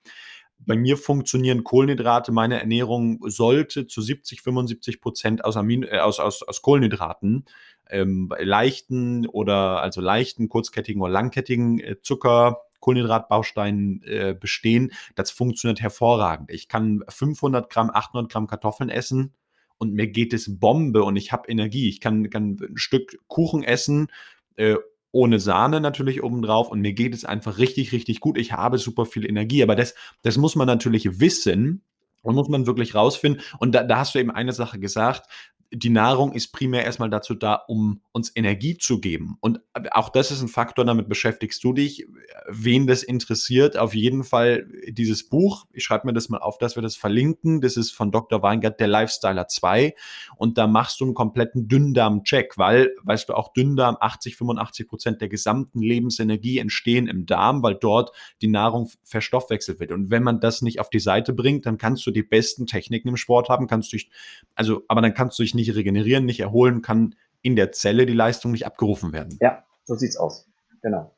bei 0.66 0.76
mir 0.76 0.96
funktionieren 0.96 1.64
Kohlenhydrate, 1.64 2.32
meine 2.32 2.60
Ernährung 2.60 3.18
sollte 3.26 3.86
zu 3.86 4.02
70, 4.02 4.42
75 4.42 5.00
Prozent 5.00 5.44
aus, 5.44 5.56
Amin, 5.56 5.82
äh, 5.82 5.98
aus, 5.98 6.20
aus, 6.20 6.42
aus 6.42 6.62
Kohlenhydraten, 6.62 7.44
ähm, 7.88 8.32
leichten 8.38 9.26
oder 9.26 9.82
also 9.82 10.00
leichten, 10.00 10.48
kurzkettigen 10.48 11.02
oder 11.02 11.12
langkettigen 11.12 11.80
äh, 11.80 11.96
Zucker, 12.02 12.62
Kohlenhydratbausteinen 12.80 14.02
äh, 14.04 14.34
bestehen. 14.38 14.92
Das 15.14 15.30
funktioniert 15.30 15.80
hervorragend. 15.80 16.50
Ich 16.50 16.68
kann 16.68 17.04
500 17.08 17.70
Gramm, 17.70 17.90
800 17.90 18.30
Gramm 18.30 18.46
Kartoffeln 18.46 18.90
essen 18.90 19.34
und 19.78 19.92
mir 19.92 20.08
geht 20.08 20.32
es 20.32 20.58
Bombe 20.58 21.02
und 21.04 21.16
ich 21.16 21.32
habe 21.32 21.48
Energie. 21.48 21.88
Ich 21.88 22.00
kann, 22.00 22.30
kann 22.30 22.56
ein 22.60 22.76
Stück 22.76 23.18
Kuchen 23.28 23.62
essen 23.62 24.08
äh, 24.56 24.76
ohne 25.12 25.40
Sahne 25.40 25.80
natürlich 25.80 26.22
obendrauf 26.22 26.70
und 26.70 26.80
mir 26.80 26.92
geht 26.92 27.14
es 27.14 27.24
einfach 27.24 27.58
richtig, 27.58 27.92
richtig 27.92 28.20
gut. 28.20 28.38
Ich 28.38 28.52
habe 28.52 28.78
super 28.78 29.06
viel 29.06 29.26
Energie, 29.26 29.62
aber 29.62 29.76
das, 29.76 29.94
das 30.22 30.36
muss 30.36 30.56
man 30.56 30.66
natürlich 30.66 31.20
wissen 31.20 31.82
und 32.22 32.34
muss 32.34 32.48
man 32.48 32.66
wirklich 32.66 32.94
rausfinden. 32.94 33.42
Und 33.58 33.74
da, 33.74 33.82
da 33.82 33.98
hast 33.98 34.14
du 34.14 34.18
eben 34.18 34.30
eine 34.30 34.52
Sache 34.52 34.78
gesagt, 34.78 35.28
die 35.72 35.90
Nahrung 35.90 36.32
ist 36.32 36.48
primär 36.48 36.84
erstmal 36.84 37.10
dazu 37.10 37.34
da, 37.34 37.54
um 37.54 38.00
uns 38.10 38.32
Energie 38.34 38.76
zu 38.76 39.00
geben. 39.00 39.36
Und 39.40 39.60
auch 39.92 40.08
das 40.08 40.32
ist 40.32 40.42
ein 40.42 40.48
Faktor, 40.48 40.84
damit 40.84 41.08
beschäftigst 41.08 41.62
du 41.62 41.72
dich. 41.72 42.06
Wen 42.48 42.88
das 42.88 43.04
interessiert, 43.04 43.76
auf 43.76 43.94
jeden 43.94 44.24
Fall 44.24 44.66
dieses 44.88 45.28
Buch. 45.28 45.66
Ich 45.72 45.84
schreibe 45.84 46.08
mir 46.08 46.12
das 46.12 46.28
mal 46.28 46.38
auf, 46.38 46.58
dass 46.58 46.76
wir 46.76 46.82
das 46.82 46.96
verlinken. 46.96 47.60
Das 47.60 47.76
ist 47.76 47.92
von 47.92 48.10
Dr. 48.10 48.42
Weingart, 48.42 48.80
der 48.80 48.88
Lifestyler 48.88 49.46
2. 49.46 49.94
Und 50.36 50.58
da 50.58 50.66
machst 50.66 51.00
du 51.00 51.04
einen 51.04 51.14
kompletten 51.14 51.68
Dünndarm-Check, 51.68 52.58
weil, 52.58 52.90
weißt 53.04 53.28
du, 53.28 53.34
auch 53.34 53.52
Dünndarm, 53.52 53.96
80, 54.00 54.36
85 54.36 54.88
Prozent 54.88 55.20
der 55.20 55.28
gesamten 55.28 55.80
Lebensenergie 55.80 56.58
entstehen 56.58 57.06
im 57.06 57.26
Darm, 57.26 57.62
weil 57.62 57.76
dort 57.76 58.10
die 58.42 58.48
Nahrung 58.48 58.90
verstoffwechselt 59.04 59.78
wird. 59.78 59.92
Und 59.92 60.10
wenn 60.10 60.24
man 60.24 60.40
das 60.40 60.62
nicht 60.62 60.80
auf 60.80 60.90
die 60.90 60.98
Seite 60.98 61.32
bringt, 61.32 61.64
dann 61.66 61.78
kannst 61.78 62.04
du 62.06 62.10
die 62.10 62.24
besten 62.24 62.66
Techniken 62.66 63.08
im 63.08 63.16
Sport 63.16 63.48
haben, 63.48 63.68
kannst 63.68 63.92
du 63.92 63.98
dich, 63.98 64.10
also, 64.56 64.82
aber 64.88 65.00
dann 65.00 65.14
kannst 65.14 65.38
du 65.38 65.44
dich 65.44 65.54
nicht 65.54 65.59
nicht 65.60 65.76
regenerieren, 65.76 66.24
nicht 66.24 66.40
erholen, 66.40 66.82
kann 66.82 67.14
in 67.42 67.56
der 67.56 67.72
Zelle 67.72 68.06
die 68.06 68.14
Leistung 68.14 68.52
nicht 68.52 68.66
abgerufen 68.66 69.12
werden. 69.12 69.38
Ja, 69.40 69.64
so 69.84 69.94
sieht 69.94 70.10
es 70.10 70.16
aus. 70.16 70.46
Genau. 70.82 71.14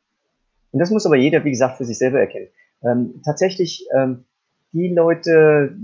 Und 0.71 0.79
das 0.79 0.91
muss 0.91 1.07
aber 1.07 1.17
jeder, 1.17 1.45
wie 1.45 1.51
gesagt, 1.51 1.77
für 1.77 1.85
sich 1.85 1.99
selber 1.99 2.21
erkennen. 2.21 2.49
Ähm, 2.83 3.21
tatsächlich, 3.25 3.87
ähm, 3.97 4.25
die 4.73 4.89
Leute, 4.89 5.77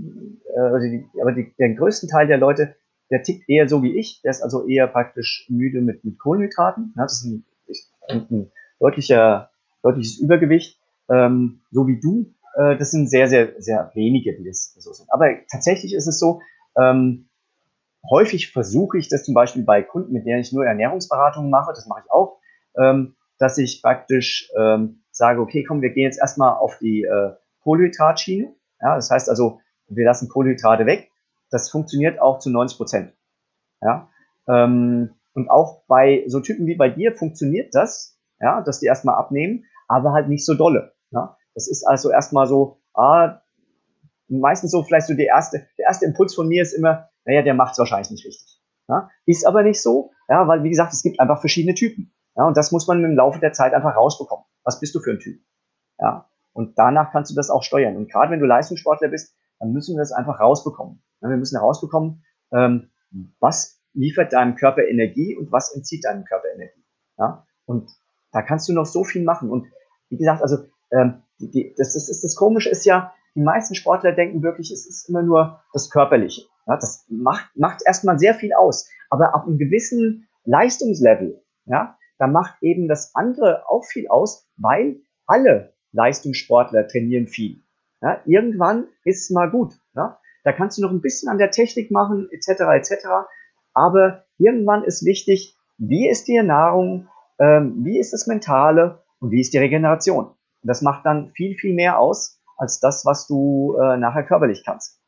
äh, 0.55 0.59
also 0.59 0.87
die, 0.87 1.05
aber 1.21 1.31
die, 1.31 1.53
den 1.59 1.75
größten 1.75 2.09
Teil 2.09 2.27
der 2.27 2.37
Leute, 2.37 2.75
der 3.11 3.23
tickt 3.23 3.47
eher 3.47 3.67
so 3.69 3.83
wie 3.83 3.97
ich. 3.97 4.21
Der 4.23 4.31
ist 4.31 4.41
also 4.41 4.67
eher 4.67 4.87
praktisch 4.87 5.45
müde 5.49 5.81
mit, 5.81 6.03
mit 6.03 6.19
Kohlenhydraten. 6.19 6.93
Ja, 6.95 7.03
das 7.03 7.23
ist 7.23 7.25
ein, 7.25 7.45
ein, 8.09 8.51
deutlicher, 8.79 9.51
deutliches 9.83 10.19
Übergewicht. 10.19 10.79
Ähm, 11.09 11.61
so 11.71 11.87
wie 11.87 11.99
du. 11.99 12.33
Äh, 12.55 12.77
das 12.77 12.91
sind 12.91 13.09
sehr, 13.09 13.27
sehr, 13.27 13.53
sehr 13.59 13.91
wenige, 13.93 14.35
die 14.35 14.45
das 14.45 14.75
so 14.77 14.93
sind. 14.93 15.11
Aber 15.11 15.27
tatsächlich 15.51 15.93
ist 15.93 16.07
es 16.07 16.19
so, 16.19 16.41
ähm, 16.77 17.28
häufig 18.09 18.51
versuche 18.51 18.97
ich 18.97 19.09
das 19.09 19.23
zum 19.23 19.33
Beispiel 19.33 19.63
bei 19.63 19.81
Kunden, 19.81 20.13
mit 20.13 20.25
denen 20.25 20.39
ich 20.39 20.53
nur 20.53 20.65
Ernährungsberatungen 20.65 21.49
mache, 21.49 21.73
das 21.73 21.87
mache 21.87 22.01
ich 22.05 22.11
auch, 22.11 22.39
ähm, 22.77 23.15
dass 23.37 23.57
ich 23.57 23.81
praktisch 23.81 24.51
ähm, 24.57 25.03
sage, 25.11 25.41
okay, 25.41 25.63
komm, 25.63 25.81
wir 25.81 25.91
gehen 25.91 26.03
jetzt 26.03 26.19
erstmal 26.19 26.57
auf 26.57 26.77
die 26.79 27.03
äh, 27.03 27.33
Kohlenhydratschiene. 27.63 28.53
Ja, 28.81 28.95
das 28.95 29.11
heißt 29.11 29.29
also, 29.29 29.59
wir 29.87 30.05
lassen 30.05 30.29
Kohlenhydrate 30.29 30.85
weg. 30.85 31.11
Das 31.49 31.69
funktioniert 31.69 32.21
auch 32.21 32.39
zu 32.39 32.49
90 32.49 32.77
Prozent. 32.77 33.13
Ja, 33.81 34.09
ähm, 34.47 35.15
und 35.33 35.49
auch 35.49 35.83
bei 35.87 36.23
so 36.27 36.39
Typen 36.39 36.65
wie 36.67 36.75
bei 36.75 36.89
dir 36.89 37.15
funktioniert 37.15 37.73
das, 37.73 38.17
ja, 38.39 38.61
dass 38.61 38.79
die 38.79 38.87
erstmal 38.87 39.15
abnehmen, 39.15 39.65
aber 39.87 40.13
halt 40.13 40.27
nicht 40.27 40.45
so 40.45 40.53
dolle. 40.53 40.93
Ja? 41.11 41.37
Das 41.53 41.67
ist 41.67 41.85
also 41.85 42.11
erstmal 42.11 42.47
so, 42.47 42.81
ah, 42.93 43.41
meistens 44.27 44.71
so 44.71 44.83
vielleicht 44.83 45.07
so 45.07 45.13
die 45.13 45.25
erste, 45.25 45.67
der 45.77 45.87
erste 45.87 46.05
Impuls 46.05 46.35
von 46.35 46.47
mir 46.47 46.61
ist 46.61 46.73
immer, 46.73 47.08
naja, 47.25 47.41
der 47.41 47.53
macht 47.53 47.73
es 47.73 47.79
wahrscheinlich 47.79 48.11
nicht 48.11 48.25
richtig. 48.25 48.59
Ja? 48.87 49.09
Ist 49.25 49.45
aber 49.45 49.63
nicht 49.63 49.81
so, 49.81 50.11
ja, 50.27 50.47
weil 50.47 50.63
wie 50.63 50.69
gesagt, 50.69 50.93
es 50.93 51.03
gibt 51.03 51.19
einfach 51.19 51.39
verschiedene 51.39 51.75
Typen. 51.75 52.13
Ja, 52.35 52.45
und 52.45 52.55
das 52.55 52.71
muss 52.71 52.87
man 52.87 53.03
im 53.03 53.15
Laufe 53.15 53.39
der 53.39 53.53
Zeit 53.53 53.73
einfach 53.73 53.95
rausbekommen. 53.95 54.45
Was 54.63 54.79
bist 54.79 54.95
du 54.95 54.99
für 54.99 55.11
ein 55.11 55.19
Typ? 55.19 55.41
Ja, 55.99 56.29
und 56.53 56.77
danach 56.77 57.11
kannst 57.11 57.31
du 57.31 57.35
das 57.35 57.49
auch 57.49 57.63
steuern. 57.63 57.97
Und 57.97 58.11
gerade 58.11 58.31
wenn 58.31 58.39
du 58.39 58.45
Leistungssportler 58.45 59.09
bist, 59.09 59.35
dann 59.59 59.73
müssen 59.73 59.95
wir 59.95 59.99
das 59.99 60.11
einfach 60.11 60.39
rausbekommen. 60.39 61.03
Ja, 61.21 61.29
wir 61.29 61.37
müssen 61.37 61.57
herausbekommen, 61.57 62.23
ähm, 62.53 62.89
was 63.39 63.81
liefert 63.93 64.33
deinem 64.33 64.55
Körper 64.55 64.83
Energie 64.83 65.35
und 65.35 65.51
was 65.51 65.75
entzieht 65.75 66.05
deinem 66.05 66.23
Körper 66.23 66.47
Energie. 66.53 66.85
Ja, 67.17 67.45
und 67.65 67.91
da 68.31 68.41
kannst 68.41 68.69
du 68.69 68.73
noch 68.73 68.85
so 68.85 69.03
viel 69.03 69.23
machen. 69.23 69.49
Und 69.49 69.67
wie 70.09 70.17
gesagt, 70.17 70.41
also 70.41 70.57
ähm, 70.91 71.23
die, 71.39 71.51
die, 71.51 71.75
das, 71.77 71.93
das, 71.93 72.09
ist, 72.09 72.23
das 72.23 72.35
Komische 72.35 72.69
ist 72.69 72.85
ja, 72.85 73.13
die 73.35 73.41
meisten 73.41 73.75
Sportler 73.75 74.11
denken 74.11 74.43
wirklich, 74.43 74.71
es 74.71 74.87
ist 74.87 75.09
immer 75.09 75.21
nur 75.21 75.61
das 75.73 75.89
Körperliche. 75.89 76.43
Ja, 76.69 76.75
das 76.75 77.05
macht, 77.09 77.49
macht 77.55 77.81
erstmal 77.85 78.19
sehr 78.19 78.35
viel 78.35 78.53
aus. 78.53 78.87
Aber 79.09 79.33
ab 79.33 79.47
einem 79.47 79.57
gewissen 79.57 80.27
Leistungslevel, 80.45 81.41
ja, 81.65 81.97
da 82.19 82.27
macht 82.27 82.61
eben 82.61 82.87
das 82.87 83.15
andere 83.15 83.67
auch 83.67 83.83
viel 83.85 84.07
aus, 84.07 84.47
weil 84.55 85.01
alle 85.25 85.73
Leistungssportler 85.93 86.87
trainieren 86.87 87.27
viel. 87.27 87.63
Ja, 88.01 88.21
irgendwann 88.25 88.87
ist 89.03 89.23
es 89.23 89.29
mal 89.31 89.49
gut. 89.49 89.73
Ja. 89.95 90.19
Da 90.43 90.53
kannst 90.53 90.77
du 90.77 90.83
noch 90.83 90.91
ein 90.91 91.01
bisschen 91.01 91.27
an 91.27 91.39
der 91.39 91.49
Technik 91.49 91.89
machen, 91.89 92.29
etc., 92.31 92.61
etc. 92.75 93.07
Aber 93.73 94.25
irgendwann 94.37 94.83
ist 94.83 95.03
wichtig, 95.05 95.57
wie 95.77 96.07
ist 96.07 96.27
die 96.27 96.41
Nahrung, 96.43 97.07
ähm, 97.39 97.83
wie 97.83 97.99
ist 97.99 98.13
das 98.13 98.27
Mentale 98.27 99.03
und 99.19 99.31
wie 99.31 99.41
ist 99.41 99.53
die 99.53 99.57
Regeneration. 99.57 100.27
Und 100.27 100.67
das 100.67 100.81
macht 100.81 101.05
dann 101.05 101.31
viel, 101.31 101.55
viel 101.55 101.73
mehr 101.73 101.99
aus 101.99 102.39
als 102.57 102.79
das, 102.79 103.05
was 103.05 103.25
du 103.27 103.75
äh, 103.81 103.97
nachher 103.97 104.23
körperlich 104.23 104.63
kannst. 104.63 104.98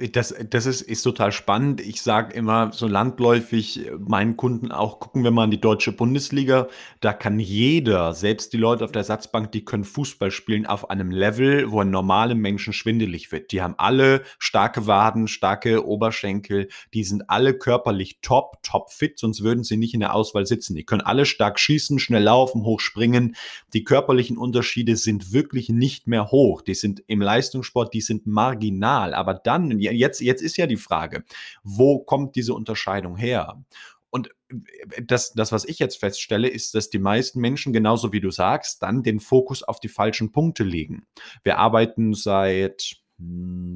Das, 0.00 0.32
das 0.48 0.66
ist, 0.66 0.82
ist 0.82 1.02
total 1.02 1.32
spannend. 1.32 1.80
Ich 1.80 2.02
sage 2.02 2.32
immer 2.32 2.70
so 2.72 2.86
landläufig 2.86 3.84
äh, 3.84 3.90
meinen 3.98 4.36
Kunden 4.36 4.70
auch, 4.70 5.00
gucken 5.00 5.24
wir 5.24 5.32
mal 5.32 5.46
in 5.46 5.50
die 5.50 5.60
deutsche 5.60 5.90
Bundesliga. 5.90 6.68
Da 7.00 7.12
kann 7.12 7.40
jeder, 7.40 8.14
selbst 8.14 8.52
die 8.52 8.58
Leute 8.58 8.84
auf 8.84 8.92
der 8.92 9.02
Satzbank, 9.02 9.50
die 9.50 9.64
können 9.64 9.82
Fußball 9.82 10.30
spielen 10.30 10.66
auf 10.66 10.88
einem 10.88 11.10
Level, 11.10 11.72
wo 11.72 11.80
ein 11.80 11.90
normaler 11.90 12.36
Menschen 12.36 12.72
schwindelig 12.72 13.32
wird. 13.32 13.50
Die 13.50 13.60
haben 13.60 13.74
alle 13.76 14.22
starke 14.38 14.86
Waden, 14.86 15.26
starke 15.26 15.84
Oberschenkel. 15.84 16.68
Die 16.94 17.02
sind 17.02 17.28
alle 17.28 17.58
körperlich 17.58 18.20
top, 18.22 18.62
top 18.62 18.92
fit, 18.92 19.18
sonst 19.18 19.42
würden 19.42 19.64
sie 19.64 19.76
nicht 19.76 19.94
in 19.94 20.00
der 20.00 20.14
Auswahl 20.14 20.46
sitzen. 20.46 20.76
Die 20.76 20.84
können 20.84 21.02
alle 21.02 21.26
stark 21.26 21.58
schießen, 21.58 21.98
schnell 21.98 22.22
laufen, 22.22 22.62
hoch 22.62 22.78
springen. 22.78 23.34
Die 23.72 23.82
körperlichen 23.82 24.38
Unterschiede 24.38 24.94
sind 24.94 25.32
wirklich 25.32 25.70
nicht 25.70 26.06
mehr 26.06 26.30
hoch. 26.30 26.62
Die 26.62 26.74
sind 26.74 27.02
im 27.08 27.20
Leistungssport, 27.20 27.92
die 27.92 28.00
sind 28.00 28.28
marginal. 28.28 29.12
Aber 29.12 29.34
dann, 29.34 29.80
jetzt, 29.92 30.20
jetzt 30.20 30.42
ist 30.42 30.56
ja 30.56 30.66
die 30.66 30.76
Frage, 30.76 31.24
wo 31.62 31.98
kommt 32.00 32.36
diese 32.36 32.54
Unterscheidung 32.54 33.16
her? 33.16 33.62
Und 34.10 34.30
äh, 34.48 35.02
das, 35.02 35.32
das, 35.32 35.52
was 35.52 35.64
ich 35.64 35.78
jetzt 35.78 35.98
feststelle, 35.98 36.48
ist, 36.48 36.74
dass 36.74 36.90
die 36.90 36.98
meisten 36.98 37.40
Menschen, 37.40 37.72
genauso 37.72 38.12
wie 38.12 38.20
du 38.20 38.30
sagst, 38.30 38.82
dann 38.82 39.02
den 39.02 39.20
Fokus 39.20 39.62
auf 39.62 39.80
die 39.80 39.88
falschen 39.88 40.32
Punkte 40.32 40.64
legen. 40.64 41.06
Wir 41.42 41.58
arbeiten 41.58 42.14
seit 42.14 42.96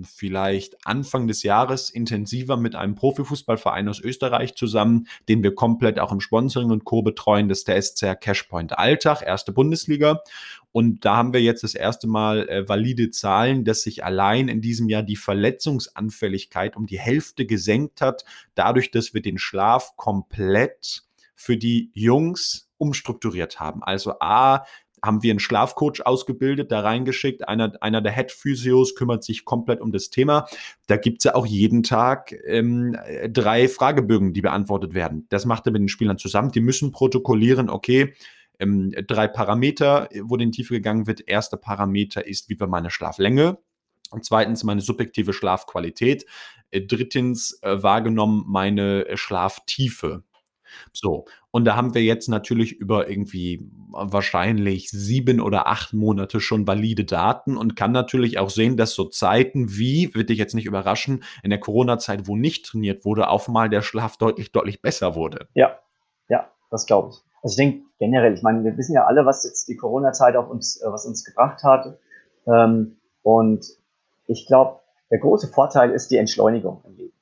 vielleicht 0.04 0.86
Anfang 0.86 1.26
des 1.26 1.42
Jahres 1.42 1.90
intensiver 1.90 2.56
mit 2.56 2.76
einem 2.76 2.94
Profifußballverein 2.94 3.88
aus 3.88 3.98
Österreich 3.98 4.54
zusammen, 4.54 5.08
den 5.28 5.42
wir 5.42 5.54
komplett 5.54 5.98
auch 5.98 6.12
im 6.12 6.20
Sponsoring 6.20 6.70
und 6.70 6.84
Co. 6.84 7.02
betreuen. 7.02 7.48
Das 7.48 7.58
ist 7.58 7.68
der 7.68 7.82
SCR 7.82 8.14
Cashpoint 8.14 8.78
Alltag, 8.78 9.22
erste 9.22 9.52
Bundesliga. 9.52 10.22
Und 10.70 11.04
da 11.04 11.16
haben 11.16 11.32
wir 11.32 11.42
jetzt 11.42 11.64
das 11.64 11.74
erste 11.74 12.06
Mal 12.06 12.48
äh, 12.48 12.68
valide 12.68 13.10
Zahlen, 13.10 13.64
dass 13.64 13.82
sich 13.82 14.04
allein 14.04 14.48
in 14.48 14.60
diesem 14.60 14.88
Jahr 14.88 15.02
die 15.02 15.16
Verletzungsanfälligkeit 15.16 16.76
um 16.76 16.86
die 16.86 17.00
Hälfte 17.00 17.44
gesenkt 17.44 18.00
hat, 18.00 18.24
dadurch, 18.54 18.90
dass 18.92 19.12
wir 19.12 19.22
den 19.22 19.38
Schlaf 19.38 19.96
komplett 19.96 21.02
für 21.34 21.56
die 21.56 21.90
Jungs 21.94 22.70
umstrukturiert 22.78 23.60
haben. 23.60 23.82
Also 23.82 24.14
A, 24.20 24.64
haben 25.02 25.22
wir 25.22 25.32
einen 25.32 25.40
Schlafcoach 25.40 26.04
ausgebildet, 26.04 26.70
da 26.70 26.80
reingeschickt. 26.80 27.48
Einer, 27.48 27.72
einer 27.80 28.00
der 28.00 28.12
Head-Physios 28.12 28.94
kümmert 28.94 29.24
sich 29.24 29.44
komplett 29.44 29.80
um 29.80 29.92
das 29.92 30.10
Thema. 30.10 30.46
Da 30.86 30.96
gibt 30.96 31.18
es 31.18 31.24
ja 31.24 31.34
auch 31.34 31.46
jeden 31.46 31.82
Tag 31.82 32.32
ähm, 32.46 32.96
drei 33.28 33.68
Fragebögen, 33.68 34.32
die 34.32 34.42
beantwortet 34.42 34.94
werden. 34.94 35.26
Das 35.28 35.44
macht 35.44 35.66
er 35.66 35.72
mit 35.72 35.80
den 35.80 35.88
Spielern 35.88 36.18
zusammen. 36.18 36.52
Die 36.52 36.60
müssen 36.60 36.92
protokollieren, 36.92 37.68
okay, 37.68 38.14
ähm, 38.58 38.92
drei 39.06 39.26
Parameter, 39.26 40.08
wo 40.22 40.36
in 40.36 40.52
Tiefe 40.52 40.74
gegangen 40.74 41.06
wird. 41.06 41.26
Erster 41.26 41.56
Parameter 41.56 42.26
ist, 42.26 42.48
wie 42.48 42.60
war 42.60 42.68
meine 42.68 42.90
Schlaflänge? 42.90 43.58
Und 44.10 44.24
zweitens 44.24 44.62
meine 44.62 44.82
subjektive 44.82 45.32
Schlafqualität. 45.32 46.26
Äh, 46.70 46.82
drittens 46.82 47.58
äh, 47.62 47.82
wahrgenommen 47.82 48.44
meine 48.46 49.06
äh, 49.06 49.16
Schlaftiefe. 49.16 50.22
So, 50.92 51.26
und 51.50 51.64
da 51.64 51.76
haben 51.76 51.94
wir 51.94 52.02
jetzt 52.02 52.28
natürlich 52.28 52.72
über 52.72 53.08
irgendwie 53.08 53.68
wahrscheinlich 53.90 54.90
sieben 54.90 55.40
oder 55.40 55.66
acht 55.66 55.92
Monate 55.92 56.40
schon 56.40 56.66
valide 56.66 57.04
Daten 57.04 57.56
und 57.56 57.76
kann 57.76 57.92
natürlich 57.92 58.38
auch 58.38 58.50
sehen, 58.50 58.76
dass 58.76 58.94
so 58.94 59.04
Zeiten 59.04 59.76
wie, 59.76 60.14
wird 60.14 60.30
dich 60.30 60.38
jetzt 60.38 60.54
nicht 60.54 60.66
überraschen, 60.66 61.24
in 61.42 61.50
der 61.50 61.60
Corona-Zeit, 61.60 62.26
wo 62.26 62.36
nicht 62.36 62.66
trainiert 62.66 63.04
wurde, 63.04 63.28
auf 63.28 63.48
mal 63.48 63.68
der 63.68 63.82
Schlaf 63.82 64.16
deutlich, 64.16 64.52
deutlich 64.52 64.82
besser 64.82 65.14
wurde. 65.14 65.48
Ja, 65.54 65.78
ja, 66.28 66.50
das 66.70 66.86
glaube 66.86 67.10
ich. 67.10 67.16
Also 67.42 67.54
ich 67.54 67.56
denke 67.56 67.84
generell, 67.98 68.34
ich 68.34 68.42
meine, 68.42 68.64
wir 68.64 68.76
wissen 68.76 68.94
ja 68.94 69.04
alle, 69.04 69.26
was 69.26 69.44
jetzt 69.44 69.68
die 69.68 69.76
Corona-Zeit 69.76 70.36
auf 70.36 70.48
uns, 70.48 70.80
äh, 70.80 70.90
was 70.90 71.06
uns 71.06 71.24
gebracht 71.24 71.62
hat. 71.64 71.98
Ähm, 72.46 72.96
und 73.22 73.66
ich 74.26 74.46
glaube, 74.46 74.80
der 75.10 75.18
große 75.18 75.48
Vorteil 75.48 75.90
ist 75.90 76.10
die 76.10 76.16
Entschleunigung 76.16 76.82
im 76.84 76.96
Leben. 76.96 77.16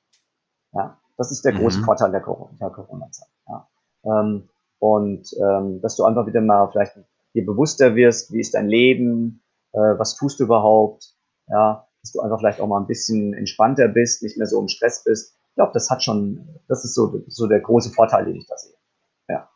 Ja, 0.72 0.98
das 1.16 1.32
ist 1.32 1.44
der 1.44 1.52
große 1.52 1.80
mhm. 1.80 1.84
Vorteil 1.84 2.12
der 2.12 2.20
Corona-Zeit. 2.20 3.28
Ähm, 4.04 4.48
und 4.78 5.30
ähm, 5.42 5.80
dass 5.82 5.96
du 5.96 6.04
einfach 6.04 6.26
wieder 6.26 6.40
mal 6.40 6.68
vielleicht 6.70 6.98
dir 7.34 7.44
bewusster 7.44 7.94
wirst, 7.94 8.32
wie 8.32 8.40
ist 8.40 8.54
dein 8.54 8.68
Leben, 8.68 9.42
äh, 9.72 9.78
was 9.78 10.16
tust 10.16 10.40
du 10.40 10.44
überhaupt, 10.44 11.14
ja, 11.48 11.86
dass 12.02 12.12
du 12.12 12.20
einfach 12.20 12.38
vielleicht 12.38 12.60
auch 12.60 12.66
mal 12.66 12.80
ein 12.80 12.86
bisschen 12.86 13.34
entspannter 13.34 13.88
bist, 13.88 14.22
nicht 14.22 14.38
mehr 14.38 14.46
so 14.46 14.60
im 14.60 14.68
Stress 14.68 15.04
bist. 15.04 15.36
Ich 15.50 15.54
glaube, 15.54 15.72
das 15.74 15.90
hat 15.90 16.02
schon, 16.02 16.60
das 16.68 16.84
ist 16.84 16.94
so, 16.94 17.22
so 17.26 17.46
der 17.46 17.60
große 17.60 17.90
Vorteil, 17.90 18.24
den 18.24 18.36
ich 18.36 18.46
da 18.46 18.56
sehe. 18.56 18.74
Ja. 19.28 19.50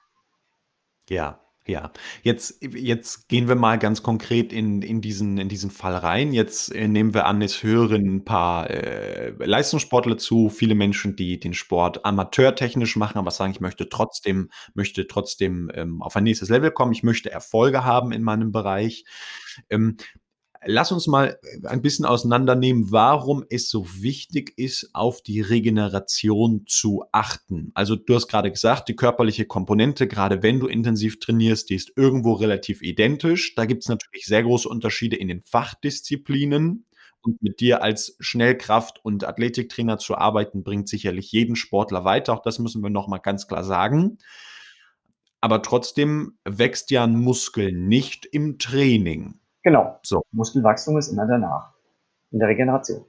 Ja, 1.08 1.40
ja, 1.66 1.92
jetzt, 2.22 2.62
jetzt 2.62 3.28
gehen 3.28 3.48
wir 3.48 3.54
mal 3.54 3.78
ganz 3.78 4.02
konkret 4.02 4.52
in, 4.52 4.82
in, 4.82 5.00
diesen, 5.00 5.38
in 5.38 5.48
diesen 5.48 5.70
Fall 5.70 5.96
rein. 5.96 6.34
Jetzt 6.34 6.74
äh, 6.74 6.88
nehmen 6.88 7.14
wir 7.14 7.24
an, 7.24 7.40
es 7.40 7.62
hören 7.62 8.16
ein 8.16 8.24
paar 8.24 8.68
äh, 8.68 9.30
Leistungssportler 9.38 10.18
zu, 10.18 10.50
viele 10.50 10.74
Menschen, 10.74 11.16
die 11.16 11.40
den 11.40 11.54
Sport 11.54 12.04
amateurtechnisch 12.04 12.96
machen, 12.96 13.16
aber 13.16 13.30
sagen, 13.30 13.52
ich 13.52 13.60
möchte 13.60 13.88
trotzdem, 13.88 14.50
möchte 14.74 15.06
trotzdem 15.06 15.70
ähm, 15.74 16.02
auf 16.02 16.16
ein 16.16 16.24
nächstes 16.24 16.50
Level 16.50 16.70
kommen, 16.70 16.92
ich 16.92 17.02
möchte 17.02 17.30
Erfolge 17.30 17.84
haben 17.84 18.12
in 18.12 18.22
meinem 18.22 18.52
Bereich. 18.52 19.04
Ähm, 19.70 19.96
Lass 20.66 20.92
uns 20.92 21.06
mal 21.06 21.38
äh, 21.42 21.66
ein 21.66 21.82
bisschen 21.82 22.04
auseinandernehmen, 22.04 22.90
warum 22.90 23.44
es 23.48 23.68
so 23.68 23.86
wichtig 24.00 24.52
ist, 24.56 24.90
auf 24.92 25.22
die 25.22 25.40
Regeneration 25.40 26.64
zu 26.66 27.04
achten. 27.12 27.70
Also 27.74 27.96
du 27.96 28.14
hast 28.14 28.28
gerade 28.28 28.50
gesagt, 28.50 28.88
die 28.88 28.96
körperliche 28.96 29.46
Komponente, 29.46 30.06
gerade 30.06 30.42
wenn 30.42 30.60
du 30.60 30.66
intensiv 30.66 31.20
trainierst, 31.20 31.70
die 31.70 31.74
ist 31.74 31.92
irgendwo 31.96 32.32
relativ 32.32 32.82
identisch. 32.82 33.54
Da 33.54 33.66
gibt 33.66 33.82
es 33.82 33.88
natürlich 33.88 34.26
sehr 34.26 34.42
große 34.42 34.68
Unterschiede 34.68 35.16
in 35.16 35.28
den 35.28 35.40
Fachdisziplinen. 35.40 36.86
Und 37.22 37.42
mit 37.42 37.60
dir 37.60 37.82
als 37.82 38.18
Schnellkraft- 38.20 39.00
und 39.02 39.24
Athletiktrainer 39.24 39.96
zu 39.96 40.14
arbeiten, 40.14 40.62
bringt 40.62 40.90
sicherlich 40.90 41.32
jeden 41.32 41.56
Sportler 41.56 42.04
weiter. 42.04 42.34
Auch 42.34 42.42
das 42.42 42.58
müssen 42.58 42.82
wir 42.82 42.90
nochmal 42.90 43.20
ganz 43.20 43.48
klar 43.48 43.64
sagen. 43.64 44.18
Aber 45.40 45.62
trotzdem 45.62 46.38
wächst 46.44 46.90
ja 46.90 47.04
ein 47.04 47.18
Muskel 47.18 47.72
nicht 47.72 48.26
im 48.26 48.58
Training. 48.58 49.40
Genau. 49.64 49.98
So. 50.02 50.22
Muskelwachstum 50.30 50.98
ist 50.98 51.08
immer 51.08 51.26
danach. 51.26 51.72
In 52.30 52.38
der 52.38 52.48
Regeneration. 52.48 53.04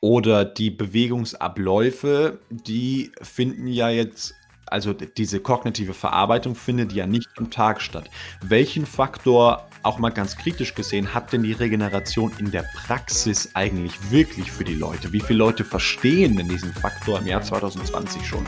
Oder 0.00 0.44
die 0.44 0.70
Bewegungsabläufe, 0.70 2.38
die 2.50 3.10
finden 3.20 3.66
ja 3.66 3.88
jetzt, 3.88 4.34
also 4.66 4.92
diese 4.92 5.40
kognitive 5.40 5.92
Verarbeitung 5.92 6.54
findet 6.54 6.92
ja 6.92 7.06
nicht 7.06 7.28
am 7.36 7.50
Tag 7.50 7.80
statt. 7.80 8.08
Welchen 8.40 8.86
Faktor, 8.86 9.66
auch 9.82 9.98
mal 9.98 10.10
ganz 10.10 10.36
kritisch 10.36 10.76
gesehen, 10.76 11.14
hat 11.14 11.32
denn 11.32 11.42
die 11.42 11.52
Regeneration 11.52 12.32
in 12.38 12.52
der 12.52 12.64
Praxis 12.86 13.50
eigentlich 13.54 14.12
wirklich 14.12 14.52
für 14.52 14.64
die 14.64 14.76
Leute? 14.76 15.12
Wie 15.12 15.20
viele 15.20 15.40
Leute 15.40 15.64
verstehen 15.64 16.36
denn 16.36 16.48
diesen 16.48 16.72
Faktor 16.72 17.18
im 17.18 17.26
Jahr 17.26 17.42
2020 17.42 18.24
schon? 18.24 18.46